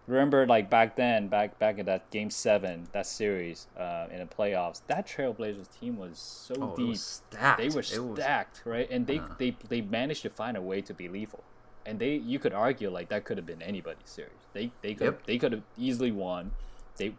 [0.08, 4.26] Remember, like back then, back back in that Game Seven, that series uh, in the
[4.26, 6.88] playoffs, that Trailblazers team was so oh, deep.
[6.88, 7.22] Was
[7.56, 8.72] they were stacked, was...
[8.72, 8.90] right?
[8.90, 9.28] And they, uh.
[9.38, 11.44] they they managed to find a way to be lethal
[11.86, 14.30] and they you could argue like that could have been anybody's series.
[14.52, 15.26] They they could yep.
[15.26, 16.52] they could have easily won.
[16.96, 17.14] They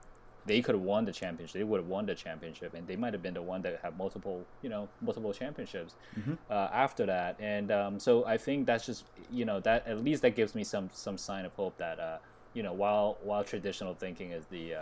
[0.46, 1.54] they could have won the championship.
[1.54, 3.98] They would have won the championship, and they might have been the one that had
[3.98, 6.34] multiple you know multiple championships mm-hmm.
[6.50, 7.38] uh, after that.
[7.40, 10.64] And um, so I think that's just you know that at least that gives me
[10.64, 12.00] some some sign of hope that.
[12.00, 12.18] Uh,
[12.54, 14.80] you know, while while traditional thinking is the uh,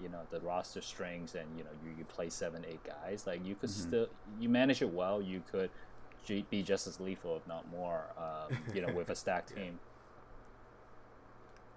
[0.00, 3.44] you know the roster strings and you know you, you play seven eight guys, like
[3.44, 3.88] you could mm-hmm.
[3.88, 4.06] still
[4.38, 5.20] you manage it well.
[5.20, 5.70] You could
[6.50, 9.78] be just as lethal, if not more, um, you know, with a stacked team.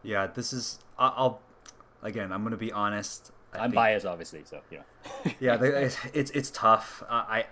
[0.04, 0.80] Yeah, this is.
[0.98, 1.40] I'll
[2.02, 2.32] again.
[2.32, 3.32] I'm gonna be honest.
[3.54, 5.32] I am biased, obviously, so you know.
[5.40, 7.04] yeah, it's, it's it's tough.
[7.10, 7.46] Uh, I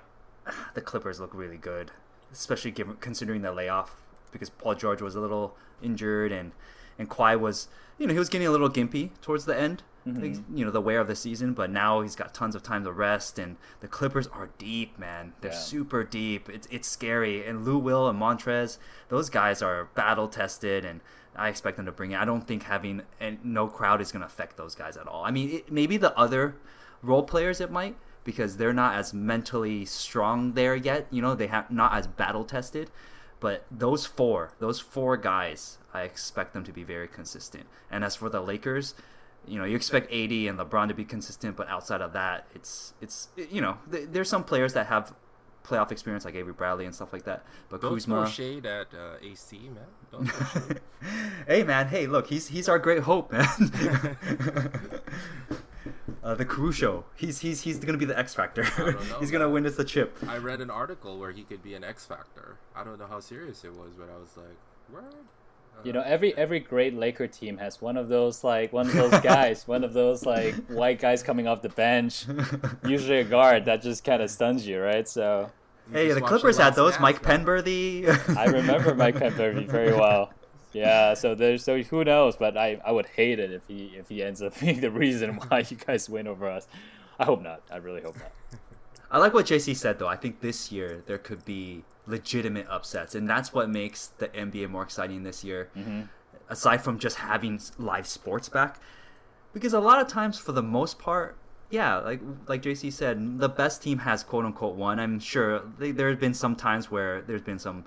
[0.74, 1.92] the Clippers look really good,
[2.32, 3.96] especially given considering the layoff
[4.32, 6.52] because Paul George was a little injured and
[6.98, 9.84] and Kawhi was you know he was getting a little gimpy towards the end
[10.16, 10.58] mm-hmm.
[10.58, 11.54] you know the wear of the season.
[11.54, 15.34] But now he's got tons of time to rest, and the Clippers are deep, man.
[15.42, 15.58] They're yeah.
[15.58, 16.50] super deep.
[16.50, 17.46] It's it's scary.
[17.46, 18.78] And Lou Will and Montrezl,
[19.10, 21.02] those guys are battle tested, and
[21.36, 22.20] I expect them to bring it.
[22.20, 25.24] I don't think having and no crowd is going to affect those guys at all.
[25.24, 26.56] I mean, it, maybe the other
[27.02, 31.08] role players it might because they're not as mentally strong there yet.
[31.10, 32.92] You know, they have not as battle tested.
[33.40, 37.66] But those four, those four guys, I expect them to be very consistent.
[37.90, 38.96] And as for the Lakers,
[39.48, 42.94] you know you expect AD and LeBron to be consistent, but outside of that, it's
[43.02, 45.14] it's you know th- there's some players that have
[45.64, 47.46] playoff experience like Avery Bradley and stuff like that.
[47.70, 49.86] But Don't Kuzma, shade at uh, AC man.
[50.12, 50.30] Don't
[51.48, 53.46] hey man, hey look, he's he's our great hope, man.
[56.24, 58.64] uh, the Caruso, he's he's he's gonna be the X factor.
[59.20, 60.18] he's gonna win us the chip.
[60.28, 62.58] I read an article where he could be an X factor.
[62.76, 64.58] I don't know how serious it was, but I was like,
[64.92, 65.14] word
[65.84, 69.20] you know every every great Laker team has one of those like one of those
[69.22, 72.26] guys, one of those like white guys coming off the bench,
[72.86, 75.08] usually a guard that just kind of stuns you, right?
[75.08, 75.52] So.
[75.92, 77.00] hey, the Clippers had those.
[77.00, 78.08] Mike Penberthy.
[78.36, 80.32] I remember Mike Penberthy very well.
[80.72, 84.10] Yeah, so there's so who knows, but I, I would hate it if he if
[84.10, 86.68] he ends up being the reason why you guys win over us.
[87.18, 87.62] I hope not.
[87.72, 88.32] I really hope not.
[89.12, 90.08] I like what JC said though.
[90.08, 94.70] I think this year there could be legitimate upsets, and that's what makes the NBA
[94.70, 95.70] more exciting this year.
[95.78, 96.02] Mm-hmm.
[96.50, 98.80] Aside from just having live sports back,
[99.54, 101.38] because a lot of times, for the most part,
[101.70, 105.00] yeah, like like JC said, the best team has quote unquote won.
[105.00, 107.86] I'm sure they, there have been some times where there's been some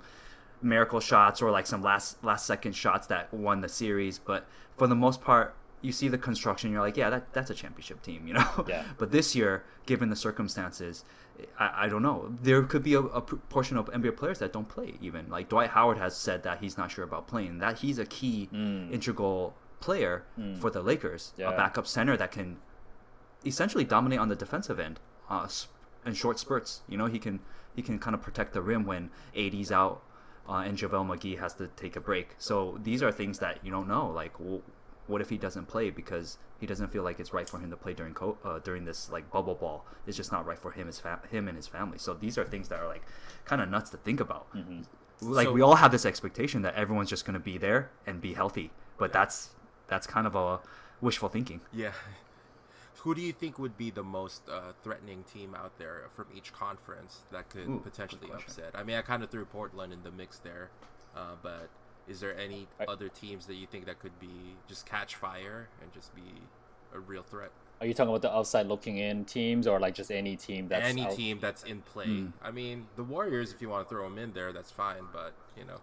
[0.61, 4.87] miracle shots or like some last last second shots that won the series, but for
[4.87, 8.25] the most part, you see the construction, you're like, yeah, that that's a championship team,
[8.25, 8.65] you know.
[8.67, 8.83] Yeah.
[8.97, 11.03] but this year, given the circumstances,
[11.59, 12.33] I, I don't know.
[12.41, 14.93] There could be a, a, portion of NBA players that don't play.
[15.01, 17.59] Even like Dwight Howard has said that he's not sure about playing.
[17.59, 18.91] That he's a key mm.
[18.91, 20.57] integral player mm.
[20.57, 21.49] for the Lakers, yeah.
[21.49, 22.57] a backup center that can
[23.45, 25.47] essentially dominate on the defensive end uh,
[26.05, 26.81] in short spurts.
[26.87, 27.41] You know, he can
[27.75, 30.01] he can kind of protect the rim when AD's out.
[30.47, 32.35] Uh, and JaVale McGee has to take a break.
[32.37, 34.09] So these are things that you don't know.
[34.09, 34.61] Like, well,
[35.07, 37.77] what if he doesn't play because he doesn't feel like it's right for him to
[37.77, 39.85] play during co- uh, during this like bubble ball?
[40.07, 41.97] It's just not right for him his fa- him and his family.
[41.97, 43.03] So these are things that are like
[43.45, 44.53] kind of nuts to think about.
[44.55, 44.81] Mm-hmm.
[45.21, 48.21] Like so, we all have this expectation that everyone's just going to be there and
[48.21, 49.19] be healthy, but yeah.
[49.19, 49.49] that's
[49.87, 50.59] that's kind of a
[51.01, 51.61] wishful thinking.
[51.71, 51.91] Yeah.
[52.99, 56.53] Who do you think would be the most uh, threatening team out there from each
[56.53, 58.71] conference that could Ooh, potentially upset?
[58.73, 60.69] I mean, I kind of threw Portland in the mix there,
[61.13, 61.69] uh, but
[62.07, 65.91] is there any other teams that you think that could be just catch fire and
[65.93, 66.41] just be
[66.93, 67.51] a real threat?
[67.81, 70.87] Are you talking about the outside looking in teams or like just any team that's
[70.87, 71.15] any out...
[71.15, 72.05] team that's in play?
[72.05, 72.33] Mm.
[72.41, 75.03] I mean, the Warriors, if you want to throw them in there, that's fine.
[75.11, 75.79] But you know,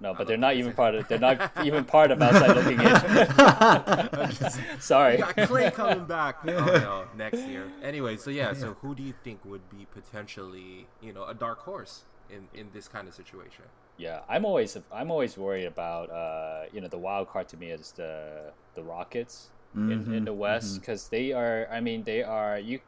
[0.00, 0.76] No, but they're not even it.
[0.76, 1.06] part of.
[1.06, 4.70] They're not even part of outside looking in.
[4.80, 5.16] Sorry.
[5.16, 6.38] We got Clay coming back.
[6.44, 7.70] Oh no, next year.
[7.82, 11.60] Anyway, so yeah, so who do you think would be potentially, you know, a dark
[11.60, 13.64] horse in in this kind of situation?
[13.96, 17.70] Yeah, I'm always I'm always worried about uh, you know the wild card to me
[17.70, 19.52] is the the Rockets
[19.86, 22.80] in, in Mhm, the West because they are I mean they are you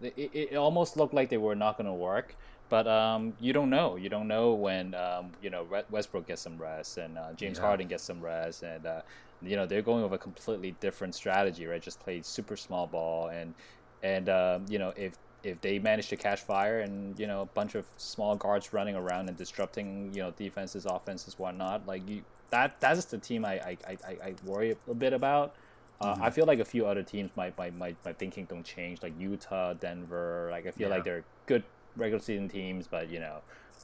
[0.00, 0.14] it,
[0.52, 2.36] it almost looked like they were not going to work
[2.68, 3.96] but um, you don't know.
[3.96, 7.58] You don't know when um, you know Westbrook gets some rest and uh, James Yeah.
[7.58, 9.02] Harden gets some rest and uh,
[9.40, 11.82] you know they're going with a completely different strategy right?
[11.82, 13.54] Just play super small ball and
[14.02, 17.46] and um, you know if if they manage to catch fire and you know a
[17.46, 22.22] bunch of small guards running around and disrupting you know defenses offenses whatnot like you
[22.50, 25.54] that that's the team I I, I, I- worry a bit about.
[26.02, 29.02] Uh, I feel like a few other teams my, my, my, my thinking don't change
[29.02, 30.94] like Utah Denver like I feel Yeah.
[30.94, 31.62] like they're good
[31.94, 33.36] regular season teams but you know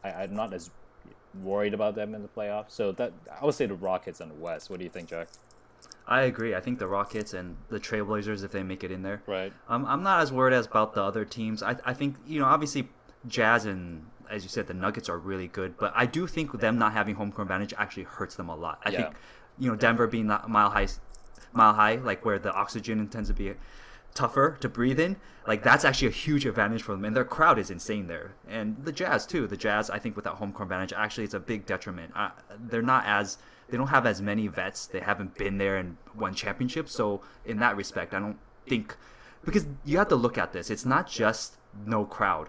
[0.02, 0.70] I, I'm not as
[1.42, 2.70] worried about them in the playoffs.
[2.70, 4.70] So that I would say the Rockets and the West.
[4.70, 5.28] What do you think Jack
[6.08, 6.54] I agree.
[6.54, 9.84] I think the Rockets and the Trailblazers, if they make it in there, right Um,
[9.86, 11.62] I'm not as worried as about the other teams.
[11.62, 12.88] I, I think you know obviously
[13.26, 16.78] Jazz and as you said the Nuggets are really good, but I do think them
[16.78, 18.80] not having home court advantage actually hurts them a lot.
[18.84, 19.02] I Yeah.
[19.02, 19.16] think
[19.58, 20.86] you know Denver being that mile high,
[21.52, 23.54] mile high, like where the oxygen tends to be
[24.14, 25.16] tougher to breathe in,
[25.46, 28.34] like that's actually a huge advantage for them, and their crowd is insane there.
[28.48, 29.46] And the Jazz too.
[29.46, 32.12] The Jazz, I think, without home court advantage, actually, it's a big detriment.
[32.16, 34.86] Uh, they're not as they don't have as many vets.
[34.86, 36.92] They haven't been there and won championships.
[36.92, 38.96] So in that respect, I don't think
[39.44, 40.70] because you have to look at this.
[40.70, 42.48] It's not just no crowd.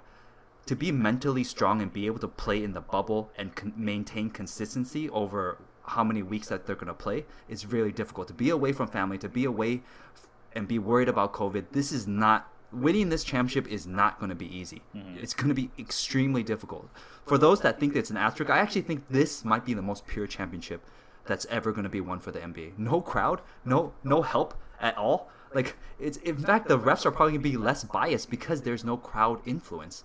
[0.66, 4.30] To be mentally strong and be able to play in the bubble and con- maintain
[4.30, 8.28] consistency over how many weeks that they're going to play is really difficult.
[8.28, 11.94] To be away from family, to be away f- and be worried about COVID, this
[11.94, 14.82] is not winning this championship is not going to be easy.
[14.94, 15.20] Mm-hmm.
[15.20, 16.90] It's going to be extremely difficult.
[17.26, 20.06] For those that think it's an asterisk, I actually think this might be the most
[20.06, 20.86] pure championship
[21.28, 22.78] that's ever going to be won for the NBA.
[22.78, 25.30] No crowd, no no help at all.
[25.54, 28.84] Like it's in fact the refs are probably going to be less biased because there's
[28.84, 30.04] no crowd influence.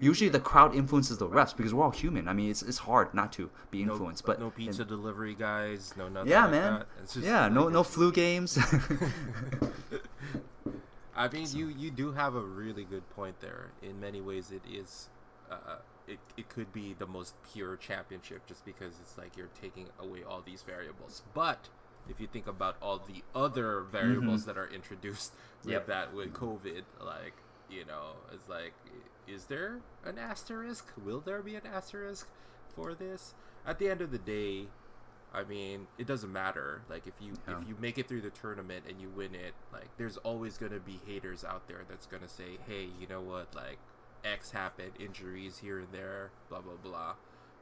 [0.00, 2.26] Usually the crowd influences the refs because we're all human.
[2.26, 5.92] I mean it's it's hard not to be No- influenced, but no pizza delivery guys,
[5.96, 6.30] no nothing.
[6.30, 6.72] yeah, like man.
[6.74, 6.86] that.
[7.02, 8.58] It's just Yeah, no like- no flu games.
[11.16, 13.70] I mean, you you do have a really good point there.
[13.82, 15.08] In many ways, it is.
[15.50, 15.56] Uh,
[16.08, 20.22] it, it could be the most pure championship just because it's like you're taking away
[20.24, 21.22] all these variables.
[21.34, 21.68] But
[22.08, 24.50] if you think about all the other variables mm-hmm.
[24.50, 25.32] that are introduced
[25.64, 25.86] with Yep.
[25.86, 27.34] that with COVID, like
[27.70, 28.72] you know, it's like,
[29.26, 30.86] is there an asterisk?
[31.04, 32.26] Will there be an asterisk
[32.74, 33.34] for this?
[33.66, 34.68] At the end of the day,
[35.34, 36.80] I mean, it doesn't matter.
[36.88, 37.60] Like if you Yeah.
[37.60, 40.80] if you make it through the tournament and you win it, like there's always gonna
[40.80, 43.54] be haters out there that's gonna say, "Hey, you know what?
[43.54, 43.78] Like
[44.24, 47.14] X happened, injuries here and there, blah blah blah."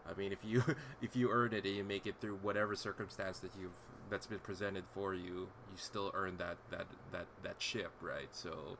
[0.08, 0.62] I mean, if you
[1.02, 3.78] if you earn it and you make it through whatever circumstance that you've
[4.10, 8.28] that's been presented for you, you still earn that that that that ship, right?
[8.32, 8.78] So,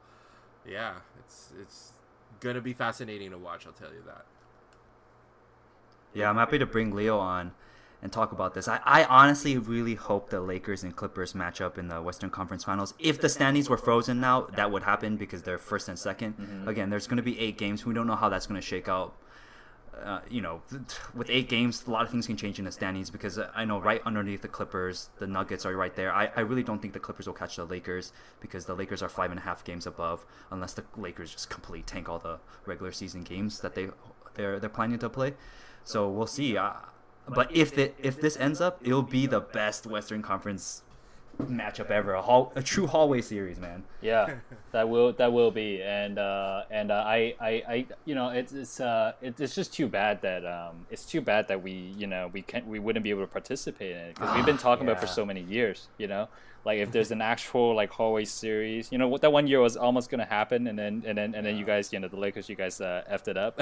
[0.66, 1.92] yeah, it's it's
[2.40, 3.66] gonna be fascinating to watch.
[3.66, 4.24] I'll tell you that.
[6.14, 7.52] Yeah, I'm happy to bring Leo on
[8.02, 8.68] and talk about this.
[8.68, 12.64] I, I honestly really hope the Lakers and Clippers match up in the Western Conference
[12.64, 12.94] Finals.
[12.98, 16.90] If the standings were frozen now, that would happen because they're first and 2nd Again,
[16.90, 17.86] there's going to be eight games.
[17.86, 19.14] We don't know how that's going to shake out.
[20.04, 20.60] Uh, you know,
[21.14, 23.80] with eight games, a lot of things can change in the standings because I know
[23.80, 26.12] right underneath the Clippers, the Nuggets are right there.
[26.12, 29.08] I, I really don't think the Clippers will catch the Lakers because the Lakers are
[29.08, 32.92] five and a half games above, unless the Lakers just completely tank all the regular
[32.92, 33.88] season games that they
[34.34, 35.32] they're they're planning to play.
[35.82, 36.58] So we'll see.
[36.58, 36.72] Uh,
[37.28, 40.82] but if it, if this ends up, it'll be the best Western Conference
[41.42, 42.14] matchup ever.
[42.14, 43.84] A hall, a true hallway series, man.
[44.00, 44.36] Yeah,
[44.72, 48.52] that will that will be, and uh, and uh, I, I I you know it's
[48.52, 52.06] it's uh it, it's just too bad that um it's too bad that we you
[52.06, 54.86] know we can't we wouldn't be able to participate in it because we've been talking
[54.86, 55.88] about it for so many years.
[55.98, 56.28] You know,
[56.66, 59.76] like if there's an actual like hallway series, you know what that one year was
[59.76, 62.48] almost gonna happen, and then and then and then you guys you know the Lakers
[62.48, 63.60] you guys uh, effed it up.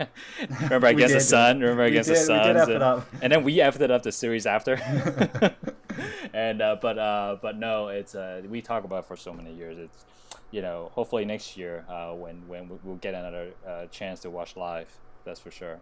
[0.62, 1.20] Remember against the.
[1.20, 1.60] Sun.
[1.60, 3.80] Remember We against did- the we did Suns, F it and, and then we effed
[3.80, 4.74] it up the series after.
[6.32, 9.52] and uh, but uh, but no, it's uh, we talk about it for so many
[9.52, 9.76] years.
[9.78, 10.04] It's
[10.50, 14.30] you know hopefully next year uh, when when we- we'll get another uh, chance to
[14.30, 14.88] watch live.
[15.24, 15.80] That's for sure.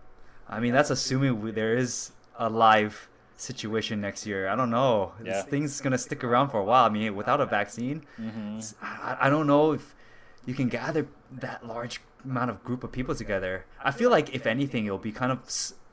[0.48, 3.08] I mean, that's assuming we, there is a live
[3.42, 4.48] situation next year.
[4.48, 5.12] I don't know.
[5.22, 5.32] Yeah.
[5.32, 6.84] This thing's gonna stick around for a while.
[6.84, 8.60] I mean, without a vaccine, Mm-hmm.
[8.82, 9.94] I, I don't know if
[10.46, 13.64] you can gather that large amount of group of people together.
[13.82, 15.38] I feel like if anything, it'll be kind of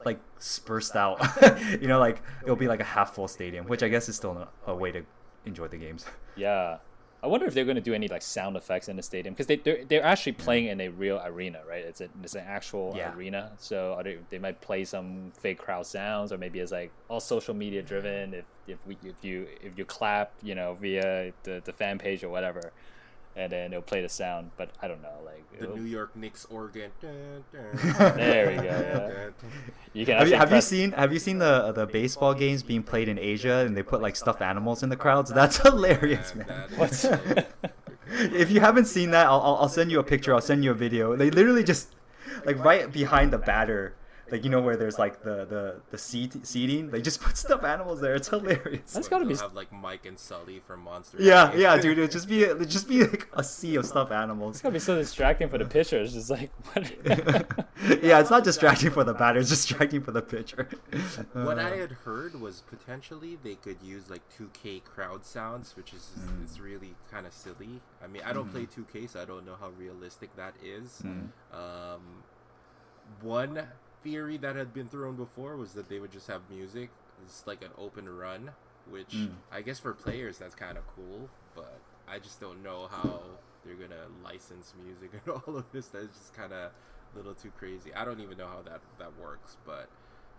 [0.05, 1.19] like spursed out.
[1.81, 4.37] you know, like it'll be like a half full stadium, which I guess is still
[4.37, 5.03] a, a way to
[5.45, 6.05] enjoy the games.
[6.35, 6.77] Yeah,
[7.21, 9.47] I wonder if they're going to do any like sound effects in the stadium because
[9.47, 11.83] they they're, they're actually playing in a real arena, right?
[11.83, 13.13] It's a, it's an actual Yeah.
[13.13, 16.91] arena, so are they, they might play some fake crowd sounds, or maybe it's like
[17.09, 18.33] all social media driven.
[18.33, 22.23] If if we if you if you clap, you know, via the the fan page
[22.23, 22.71] or whatever,
[23.39, 24.51] and then it'll play the sound.
[24.57, 26.91] But I don't know, like The it'll- New York Knicks organ.
[27.01, 29.29] Dun, dun, There we go, yeah.
[29.93, 32.61] you can Have you, actually have you seen Have you seen the the baseball games
[32.63, 35.31] being played in Asia and they put like stuffed animals in the crowds?
[35.31, 36.69] That's hilarious, Man, man.
[36.75, 36.91] What?
[38.11, 40.33] if you haven't seen that, I'll, I'll I'll send you a picture.
[40.33, 41.15] I'll send you a video.
[41.15, 41.95] They literally just
[42.45, 43.93] like right behind the batter,
[44.31, 46.89] like you know where there's like the the the seat seating.
[46.91, 48.15] They just put stuffed animals there.
[48.15, 48.93] It's hilarious.
[48.93, 51.17] That's When gotta be have like Mike and Sully from Monster.
[51.19, 51.59] Yeah, Inc.
[51.59, 51.97] yeah, dude.
[51.99, 54.55] It'd just be it'd just be like a sea of stuffed animals.
[54.55, 55.99] It's gonna be so distracting for the pitcher.
[56.01, 58.03] It's just like what?
[58.03, 59.39] yeah, it's not distracting for the batter.
[59.39, 60.67] It's distracting for the pitcher.
[61.33, 65.93] What Uh, I had heard was potentially they could use like 2K crowd sounds, which
[65.93, 66.43] is Mm.
[66.43, 67.81] it's really kind of silly.
[68.03, 71.01] I mean, I don't play 2K, so I don't know how realistic that is.
[71.03, 71.29] Mm.
[71.53, 72.23] Um,
[73.21, 73.67] one
[74.03, 76.89] theory that had been thrown before was that they would just have music.
[77.25, 78.51] It's like an open run,
[78.89, 79.31] which Mm.
[79.51, 83.21] I guess for players that's kind of cool, but I just don't know how
[83.65, 85.87] they're gonna license music and all of this.
[85.87, 86.71] That's just kind of
[87.13, 87.93] a little too crazy.
[87.93, 89.89] I don't even know how that that works, but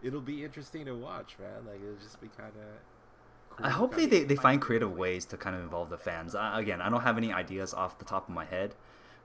[0.03, 1.67] it'll be interesting to watch, man.
[1.67, 3.57] Like it'll just be kind of.
[3.57, 6.37] Cool I hope they, they, they find creative ways to kind of involve the fans.
[6.37, 8.77] I, again, I don't have any ideas off the top of my head,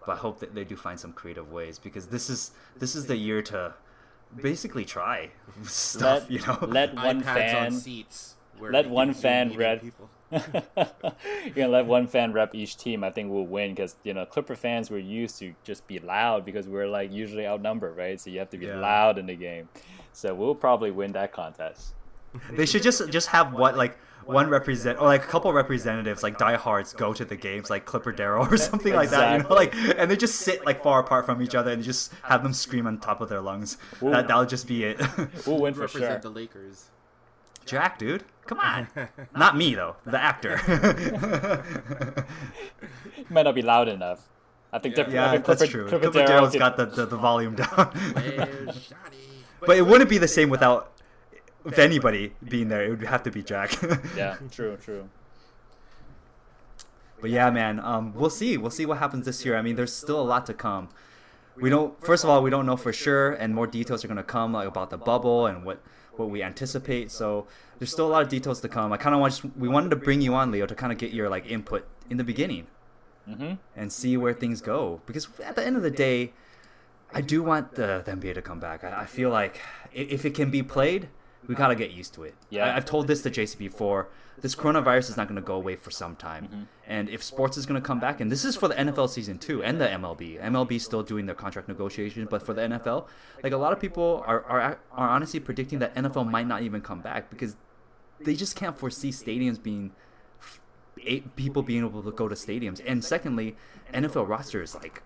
[0.04, 3.06] but I hope that they do find some creative ways because this is this is
[3.06, 3.76] the year to
[4.42, 5.30] basically try
[5.64, 6.24] stuff.
[6.24, 8.36] Let- you know, let one iPads fan on seats.
[8.58, 10.10] where let one fan meeting read- people.
[10.32, 13.04] You're gonna let one fan rep each team.
[13.04, 16.44] I think we'll win because you know Clipper fans were used to just be loud
[16.46, 18.20] because we're like usually outnumbered, right?
[18.20, 18.80] So you have to be Yeah.
[18.80, 19.70] loud in the game.
[20.14, 21.94] So we'll probably win that contest.
[22.52, 26.38] they should just just have what like one represent or like a couple representatives like
[26.38, 29.38] diehards go to the games like Clipper Darrell or something like that.
[29.38, 32.12] You know, like and they just sit like far apart from each other and just
[32.24, 33.78] have them scream on top of their lungs.
[34.02, 34.10] Ooh.
[34.10, 35.00] That that'll just be it.
[35.46, 36.20] We'll win for represent sure.
[36.20, 36.86] the Lakers.
[37.66, 38.88] Jack, dude, come on.
[39.36, 40.62] Not me though, the actor.
[43.30, 44.28] Might not be loud enough.
[44.72, 45.04] I think Yeah.
[45.04, 45.88] Dip- I yeah, think that's Clipper, true.
[45.88, 47.92] Clipper Clipper Darrell Darrell's could- got the, the, the volume down.
[49.62, 50.92] But it wouldn't be the same without
[51.66, 52.84] if anybody being there.
[52.84, 53.78] It would have to be Jack.
[54.16, 55.10] Yeah, true, true.
[57.22, 58.58] But yeah, man, um, we'll see.
[58.58, 59.56] We'll see what happens this year.
[59.58, 60.90] I mean, there's still a lot to come.
[61.60, 62.00] We don't.
[62.04, 64.68] First of all, we don't know for sure, and more details are gonna come like
[64.68, 65.82] about the bubble and what
[66.18, 67.12] what we anticipate.
[67.12, 67.48] So
[67.80, 68.92] there's still a lot of details to come.
[68.94, 70.98] I kind of want just, we wanted to bring you on, Leo, to kind of
[70.98, 72.68] get your like input in the beginning
[73.26, 75.02] hmm and see where things go.
[75.06, 76.34] Because at the end of the day,
[77.14, 78.84] I do want the, the NBA to come back.
[78.84, 79.60] I, I feel like
[79.94, 81.10] if it can be played,
[81.48, 82.36] we gotta get used to it.
[82.50, 82.66] Yeah.
[82.66, 84.10] I, I've told this to JC before.
[84.42, 86.64] This coronavirus is not gonna go away for some time, Mm-hmm.
[86.88, 89.64] and if sports is gonna come back, and this is for the NFL season too,
[89.64, 90.42] and the MLB.
[90.42, 93.08] MLB still doing their contract negotiations, but for the NFL,
[93.44, 96.82] like a lot of people are are, are honestly predicting that NFL might not even
[96.82, 97.56] come back because
[98.20, 99.92] they just can't foresee stadiums being
[101.04, 102.82] eight people being able to go to stadiums.
[102.86, 103.56] And secondly,
[103.94, 105.04] NFL roster is like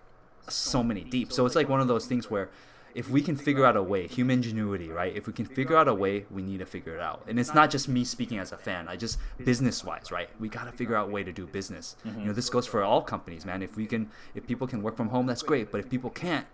[0.48, 1.32] so many deep.
[1.32, 2.48] So it's like one of those things where
[2.94, 5.14] if we can figure out a way, human ingenuity, right?
[5.14, 7.24] If we can figure out a way, we need to figure it out.
[7.28, 8.88] And it's not just me speaking as a fan.
[8.88, 10.28] I just business wise, right?
[10.40, 11.96] We got to figure out a way to do business.
[12.04, 13.62] You know, this goes for all companies, man.
[13.62, 15.70] If we can, if people can work from home, that's great.
[15.70, 16.46] But if people can't,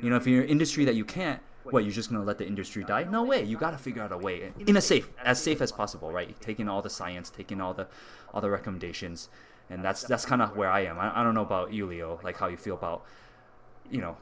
[0.00, 2.38] you know, if you're in an industry that you can't, what you're just gonna let
[2.38, 3.04] the industry die?
[3.04, 3.44] No way.
[3.44, 6.38] You gotta figure out a way in a safe, as safe as possible, right?
[6.40, 7.86] Taking all the science, taking all the,
[8.32, 9.28] all the recommendations,
[9.68, 10.98] and that's that's kind of where I am.
[10.98, 13.04] I, I don't know about you, Leo, like how you feel about,
[13.90, 14.16] you know,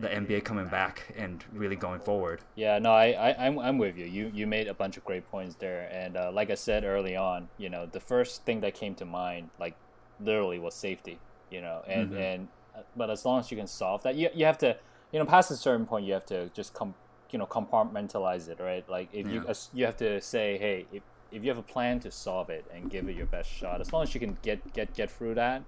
[0.00, 2.40] the NBA coming back and really going forward.
[2.56, 4.06] Yeah, no, I, I I'm, I'm with you.
[4.06, 7.16] You you made a bunch of great points there, and uh, like I said early
[7.16, 9.74] on, you know, the first thing that came to mind, like
[10.18, 11.18] literally, was safety.
[11.50, 12.16] You know, and Mhm.
[12.18, 14.76] and uh, but as long as you can solve that, you you have to,
[15.12, 16.94] you know, past a certain point, you have to just come,
[17.30, 18.88] you know, compartmentalize it, right?
[18.88, 19.50] Like if you Yeah.
[19.50, 22.64] as- you have to say, hey, if if you have a plan to solve it
[22.74, 25.34] and give it your best shot, as long as you can get get get through
[25.34, 25.62] that,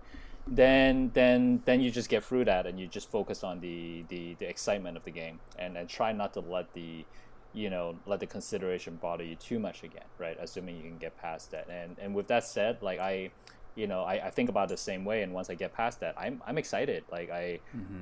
[0.46, 4.34] then then then you just get through that and you just focus on the the,
[4.40, 7.04] the excitement of the game and and try not to let the
[7.52, 10.36] you know let the consideration bother you too much again right?
[10.40, 11.68] Assuming you can get past that.
[11.70, 13.30] And and with that said like i
[13.74, 15.22] you know i, I think about it the same way.
[15.22, 17.04] And once i get past that i'm i'm excited.
[17.10, 17.60] Like i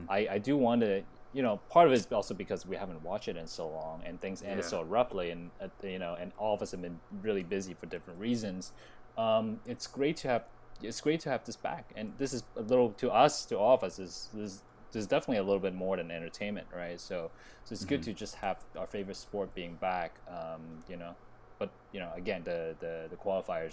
[0.08, 3.02] I, I do want to you know part of it is also because we haven't
[3.02, 4.70] watched it in so long and things ended Yeah.
[4.70, 7.86] so abruptly and uh, you know and all of us have been really busy for
[7.86, 8.72] different reasons.
[9.18, 10.44] Um, it's great to have
[10.82, 13.74] it's great to have this back and this is a little to us to all
[13.74, 14.62] of us is is
[14.92, 17.00] there's definitely a little bit more than entertainment right?
[17.00, 17.30] So
[17.64, 21.14] so it's good to just have our favorite sport being back um, you know?
[21.58, 23.72] But you know again the, the the qualifiers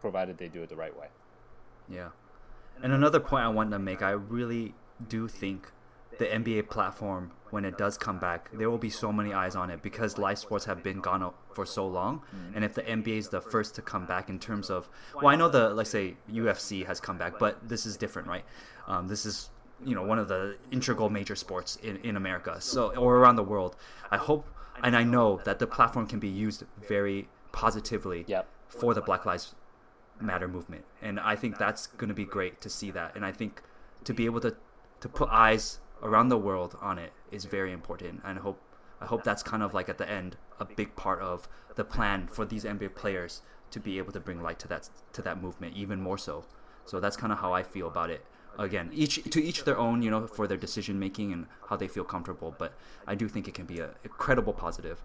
[0.00, 1.08] provided they do it the right way.
[1.88, 2.08] Yeah.
[2.82, 4.74] And another point I want to make, I really
[5.08, 5.72] do think
[6.18, 9.70] the NBA platform, when it does come back, there will be so many eyes on
[9.70, 12.22] it because live sports have been gone for so long.
[12.54, 15.36] And if the NBA is the first to come back in terms of, well, I
[15.36, 18.44] know the, let's say, UFC has come back, but this is different, right?
[18.86, 19.50] Um, this is,
[19.84, 23.44] you know, one of the integral major sports in, in America, so or around the
[23.44, 23.76] world.
[24.10, 24.46] I hope
[24.82, 28.46] and I know that the platform can be used very positively Yep.
[28.68, 29.54] for the Black Lives
[30.20, 33.14] Matter movement, and I think that's going to be great to see that.
[33.14, 33.62] And I think
[34.04, 34.56] to be able to
[35.00, 38.22] to put eyes around the world on it is very important.
[38.24, 38.60] And I hope
[39.00, 42.26] I hope that's kind of like at the end a big part of the plan
[42.26, 45.76] for these NBA players to be able to bring light to that to that movement
[45.76, 46.44] even more so.
[46.84, 48.24] So that's kind of how I feel about it.
[48.58, 51.86] Again, each to each their own, you know, for their decision making and how they
[51.86, 52.54] feel comfortable.
[52.58, 52.72] But
[53.06, 55.00] I do think it can be a incredible positive.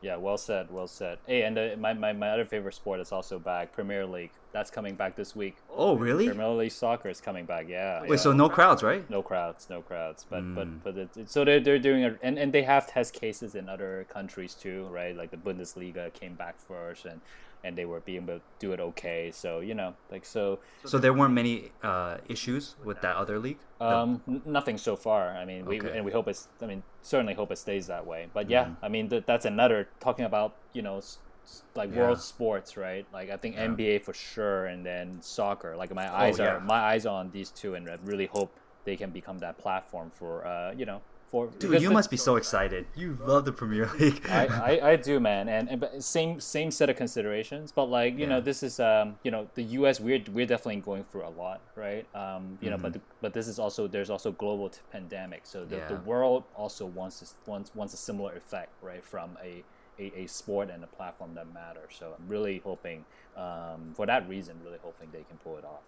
[0.00, 1.18] Yeah, well said, well said.
[1.26, 4.30] Hey, and uh, my, my, my other favorite sport is also back, Premier League.
[4.52, 5.56] That's coming back this week.
[5.74, 6.26] Oh, really?
[6.28, 7.66] Premier League soccer is coming back.
[7.68, 8.02] Yeah.
[8.02, 8.16] Wait, yeah.
[8.16, 9.08] so no crowds, right?
[9.10, 10.24] no crowds, no crowds.
[10.30, 10.54] But Mm.
[10.54, 13.54] but but it, it- so they're they're doing a, and and they have test cases
[13.56, 15.16] in other countries too, right?
[15.16, 17.20] Like the Bundesliga came back first, and
[17.64, 19.30] and they were being able to do it okay.
[19.32, 20.58] So you know, like so.
[20.84, 23.58] So there weren't many uh, issues with that other league.
[23.80, 25.28] Um, n- nothing so far.
[25.36, 25.96] I mean, we Okay.
[25.96, 26.48] and we hope it's.
[26.62, 28.28] I mean, certainly hope it stays that way.
[28.32, 28.84] But yeah, Mm-hmm.
[28.84, 32.00] I mean, th- that's another talking about you know, s- s- like Yeah.
[32.00, 33.06] world sports, right?
[33.12, 33.66] Like I think Yeah.
[33.68, 35.76] NBA for sure, and then soccer.
[35.76, 36.54] Like my eyes Oh, yeah.
[36.56, 38.50] are my eyes are on these two, and I really hope
[38.84, 41.00] they can become that platform for uh, you know,
[41.30, 42.86] for Dude, you the- must be so excited.
[42.96, 44.22] You love the Premier League.
[44.30, 44.46] I,
[44.80, 47.70] I, I do, man, and, and but same same set of considerations.
[47.70, 50.00] But like you know, this is um you know the U.S.
[50.00, 52.06] we're we're definitely going through a lot, right?
[52.14, 52.82] Um you know, Mm-hmm.
[52.82, 56.44] but the, but this is also there's also global t- pandemic, so the, the world
[56.54, 59.62] also wants this, wants wants a similar effect, right, from a,
[59.98, 61.92] a, a sport and a platform that matters.
[61.98, 63.04] So I'm really hoping,
[63.36, 65.82] um, for that reason, really hoping they can pull it off.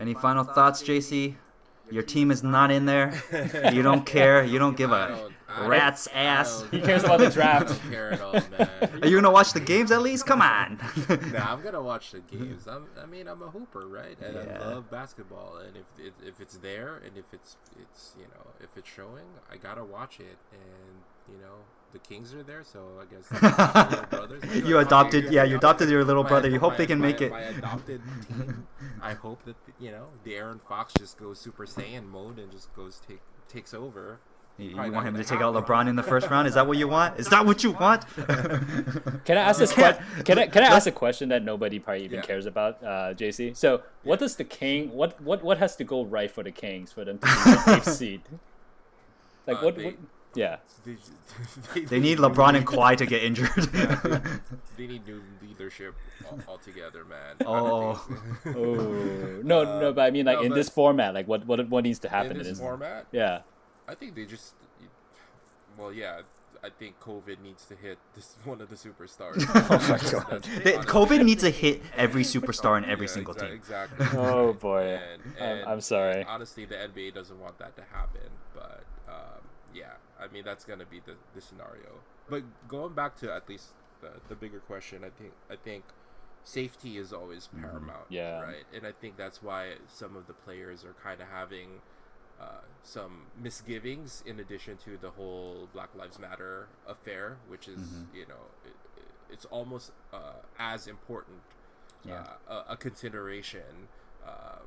[0.00, 1.34] Any final thoughts, JC?
[1.90, 3.12] Your team is not in there.
[3.72, 4.42] You don't care.
[4.44, 6.60] You don't give a don't- rat's don't- ass.
[6.62, 7.70] don't- He cares about the draft.
[7.70, 9.00] I don't care at all, man.
[9.02, 10.24] Are you gonna watch the games at least?
[10.24, 10.78] Come on.
[11.32, 12.66] nah, I'm gonna watch the games.
[12.66, 14.16] I'm, I mean, I'm a hooper, right?
[14.24, 14.58] And Yeah.
[14.62, 15.58] I love basketball.
[15.58, 19.26] And if it, if it's there, and if it's it's you know if it's showing,
[19.52, 20.38] I gotta watch it.
[20.52, 21.58] And you know
[21.92, 23.42] the Kings are there, so I guess
[24.00, 24.42] my brothers.
[24.66, 26.48] You adopted- yeah, you adopted your little my- brother.
[26.48, 27.30] You hope my- they can my- make it.
[27.30, 28.66] My adopted team.
[29.02, 33.00] I hope that you know De'Aaron Fox just goes Super Saiyan mode and just goes
[33.06, 34.18] take takes over.
[34.58, 35.54] You you want him to take out.
[35.54, 36.46] LeBron in the first round?
[36.46, 37.18] Is that what you want?
[37.18, 38.04] Is that what you want?
[39.24, 40.24] Can I ask this can't- question?
[40.24, 42.22] Can I can I ask a question that nobody probably even Yeah.
[42.26, 43.56] cares about, uh, JC?
[43.56, 44.92] So, what does the King?
[44.92, 47.76] What what what has to go right for the Kings for them to be the
[47.76, 48.22] eighth seed?
[49.46, 49.94] Like Uh, what, they- what?
[50.34, 50.56] Yeah.
[50.86, 50.96] They,
[51.84, 53.50] They need LeBron and Kawhi to get injured.
[53.74, 54.20] Yeah, they,
[54.76, 55.94] they need new leadership
[56.48, 57.36] altogether, man.
[57.46, 58.04] Oh.
[58.46, 61.84] Oh no no, but I mean like no, in this format, like what what what
[61.84, 63.40] needs to happen in this this- format, Yeah.
[63.88, 64.54] I think they just.
[65.78, 66.20] Well, yeah,
[66.62, 69.42] I think COVID needs to hit this one of the superstars.
[69.54, 70.44] oh my god.
[70.64, 73.52] They- COVID needs to hit every superstar in every Yeah, single exa- team.
[73.52, 74.06] Exactly.
[74.18, 74.82] Oh boy.
[75.02, 76.24] And, I'm- and I'm sorry.
[76.24, 79.40] Honestly, the NBA doesn't want that to happen, but um,
[79.74, 79.92] yeah,
[80.22, 81.90] I mean that's gonna be the, the scenario.
[82.28, 83.68] But going back to at least
[84.00, 85.84] the, the bigger question, I think I think
[86.44, 88.06] safety is always paramount.
[88.08, 88.40] Yeah.
[88.42, 91.68] Right, and I think that's why some of the players are kind of having.
[92.40, 92.46] Uh,
[92.82, 97.78] some misgivings in addition to the whole Black Lives Matter affair, which is
[98.12, 101.38] you know it, it, it's almost uh, as important
[102.04, 102.24] Yeah.
[102.48, 103.86] uh, a, a consideration
[104.26, 104.58] uh,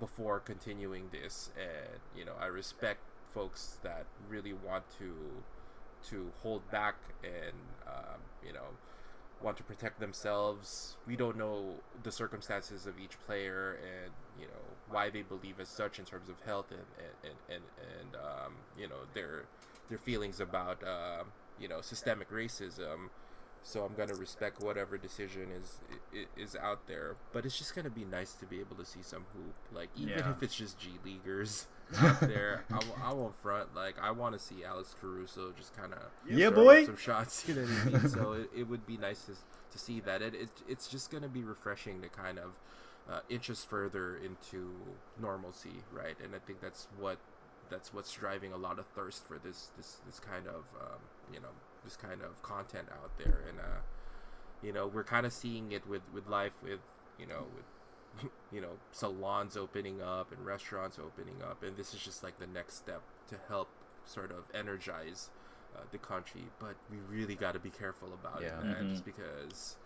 [0.00, 1.50] before continuing this.
[1.56, 2.98] And you know, I respect
[3.34, 5.14] folks that really want to
[6.08, 7.54] to hold back and
[7.86, 8.68] um, you know
[9.42, 10.96] want to protect themselves.
[11.06, 15.68] We don't know the circumstances of each player and you know why they believe as
[15.68, 16.80] such in terms of health and
[17.24, 17.62] and and,
[17.98, 19.44] and um, you know their
[19.88, 21.24] their feelings about uh,
[21.58, 23.08] you know systemic racism
[23.62, 25.80] so I'm gonna respect whatever decision is
[26.36, 27.16] is out there.
[27.32, 30.18] But it's just gonna be nice to be able to see some hoop, like even
[30.18, 30.30] Yeah.
[30.30, 31.66] if it's just G leaguers
[32.20, 32.64] there.
[32.70, 33.74] I, w- I won't front.
[33.74, 36.84] Like I want to see Alex Caruso just kind of Yeah, boy.
[36.86, 37.46] some shots.
[37.48, 38.08] You know what I mean?
[38.08, 40.22] so it, it would be nice to to see that.
[40.22, 42.50] It, it it's just gonna be refreshing to kind of
[43.10, 44.70] uh, inch us further into
[45.20, 46.16] normalcy, right?
[46.22, 47.18] And I think that's what
[47.70, 50.98] that's what's driving a lot of thirst for this this this kind of um,
[51.32, 53.80] you know this kind of content out there and uh
[54.62, 56.80] you know we're kind of seeing it with with life with
[57.18, 57.64] you know with
[58.52, 62.46] you know salons opening up and restaurants opening up and this is just like the
[62.48, 63.68] next step to help
[64.04, 65.30] sort of energize
[65.76, 68.58] uh, the country but we really got to be careful about Yeah.
[68.60, 68.90] it man Mhm.
[68.90, 69.76] just because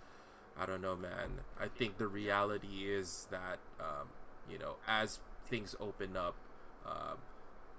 [0.56, 1.40] I don't know, man.
[1.58, 4.08] I think the reality is that um,
[4.48, 5.18] you know, as
[5.48, 6.36] things open up,
[6.86, 7.18] um,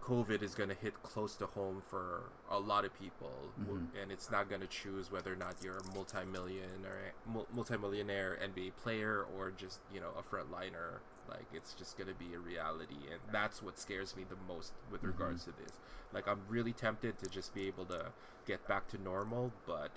[0.06, 3.88] COVID is going to hit close to home for a lot of people, Mhm.
[4.00, 8.38] and it's not going to choose whether or not you're a multi-million or mul- multi-millionaire
[8.40, 11.00] NBA player or just you know a frontliner.
[11.28, 14.74] Like it's just going to be a reality, and that's what scares me the most
[14.92, 15.80] with regards to this.
[16.14, 18.12] Like I'm really tempted to just be able to
[18.46, 19.90] get back to normal, but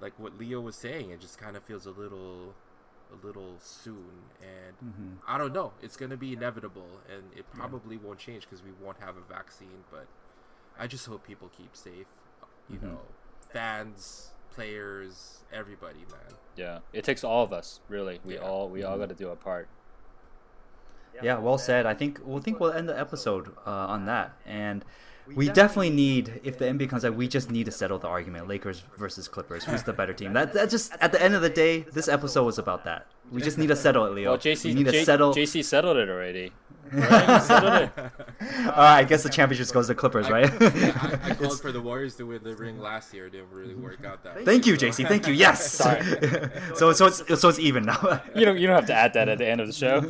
[0.00, 2.54] like what Leo was saying, it just kind of feels a little
[3.12, 5.16] a little soon and Mhm.
[5.26, 5.72] I don't know.
[5.82, 9.20] It's going to be inevitable and it probably won't change because we won't have a
[9.20, 10.06] vaccine, but
[10.78, 12.06] I just hope people keep safe.
[12.68, 12.82] You Mhm.
[12.82, 13.00] know,
[13.40, 16.36] fans, players, everybody, man.
[16.56, 18.20] Yeah, it takes all of us, really.
[18.24, 18.40] We Yeah.
[18.40, 19.00] all we all Mhm.
[19.00, 19.68] got to do our part.
[21.22, 21.84] Yeah, well said.
[21.84, 24.84] I think we'll think we'll end the episode uh, on that, and
[25.34, 28.48] we definitely need if the NBA comes out, we just need to settle the argument:
[28.48, 29.64] Lakers versus Clippers.
[29.64, 30.32] Who's the better team?
[30.32, 33.06] That that just at the end of the day, this episode was about that.
[33.30, 34.30] We just need to settle it, Leo.
[34.30, 35.34] Well, JC we need to J- settle.
[35.34, 36.52] JC settled it already.
[36.90, 37.34] Right?
[37.34, 37.90] He settled it.
[38.00, 40.50] All right, I guess the championship goes to Clippers, I- right?
[40.62, 43.26] I, I called for the Warriors to win the ring last year.
[43.26, 44.36] It didn't really work out that.
[44.36, 44.44] Way.
[44.46, 45.06] Thank way, you, so- JC.
[45.06, 45.34] Thank you.
[45.34, 45.70] Yes.
[45.70, 46.00] Sorry.
[46.76, 48.22] so so it's so it's even now.
[48.34, 50.00] You don't you don't have to add that at the end of the show.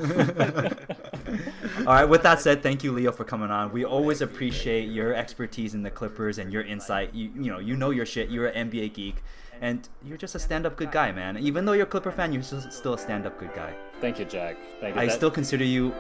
[1.89, 2.05] All right.
[2.05, 3.73] With that said, thank you, Leo, for coming on.
[3.73, 7.15] We always appreciate your expertise in the Clippers and your insight.
[7.15, 8.29] You you know you know your shit.
[8.29, 9.23] You're an NBA geek,
[9.63, 11.39] and you're just a stand-up good guy, man.
[11.39, 13.73] Even though you're a Clipper fan, you're still, a stand-up good guy.
[14.03, 14.59] Thank you, Jack.
[14.81, 15.01] Thank you.
[15.01, 15.95] I That- still consider you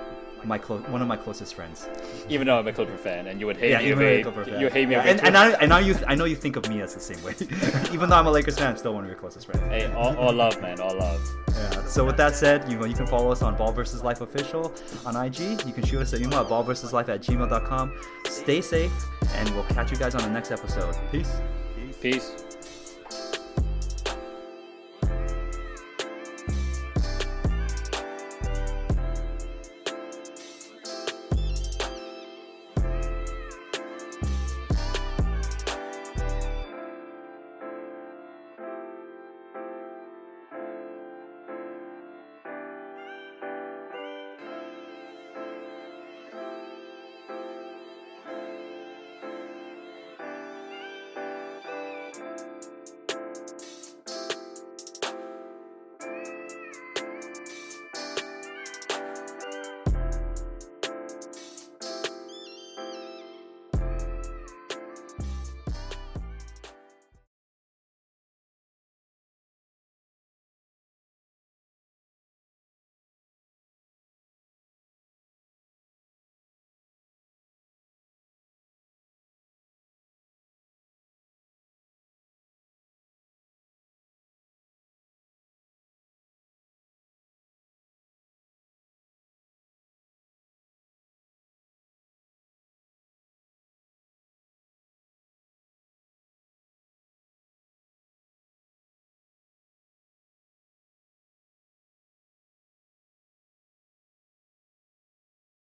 [0.44, 1.88] my clo- one of my closest friends.
[2.28, 4.44] even though I'm a Clipper fan, and you would hate yeah, me even if a
[4.44, 4.60] fan.
[4.60, 6.56] you hate me Yeah, and, I and I, and now you I know you think
[6.56, 7.34] of me as the same way.
[7.92, 9.62] even though I'm a Lakers fan, I'm still one of your closest friends.
[9.68, 11.20] Hey, all, all love, man, all love.
[11.48, 11.84] Yeah.
[11.86, 14.72] So with that said, you know you can follow us on Ball vs Life official
[15.04, 15.40] on IG.
[15.66, 17.92] You can shoot us an email at ballversuslife at gmail.com.
[18.26, 18.92] Stay safe,
[19.34, 20.96] and we'll catch you guys on the next episode.
[21.10, 21.32] Peace.
[22.00, 22.47] Peace.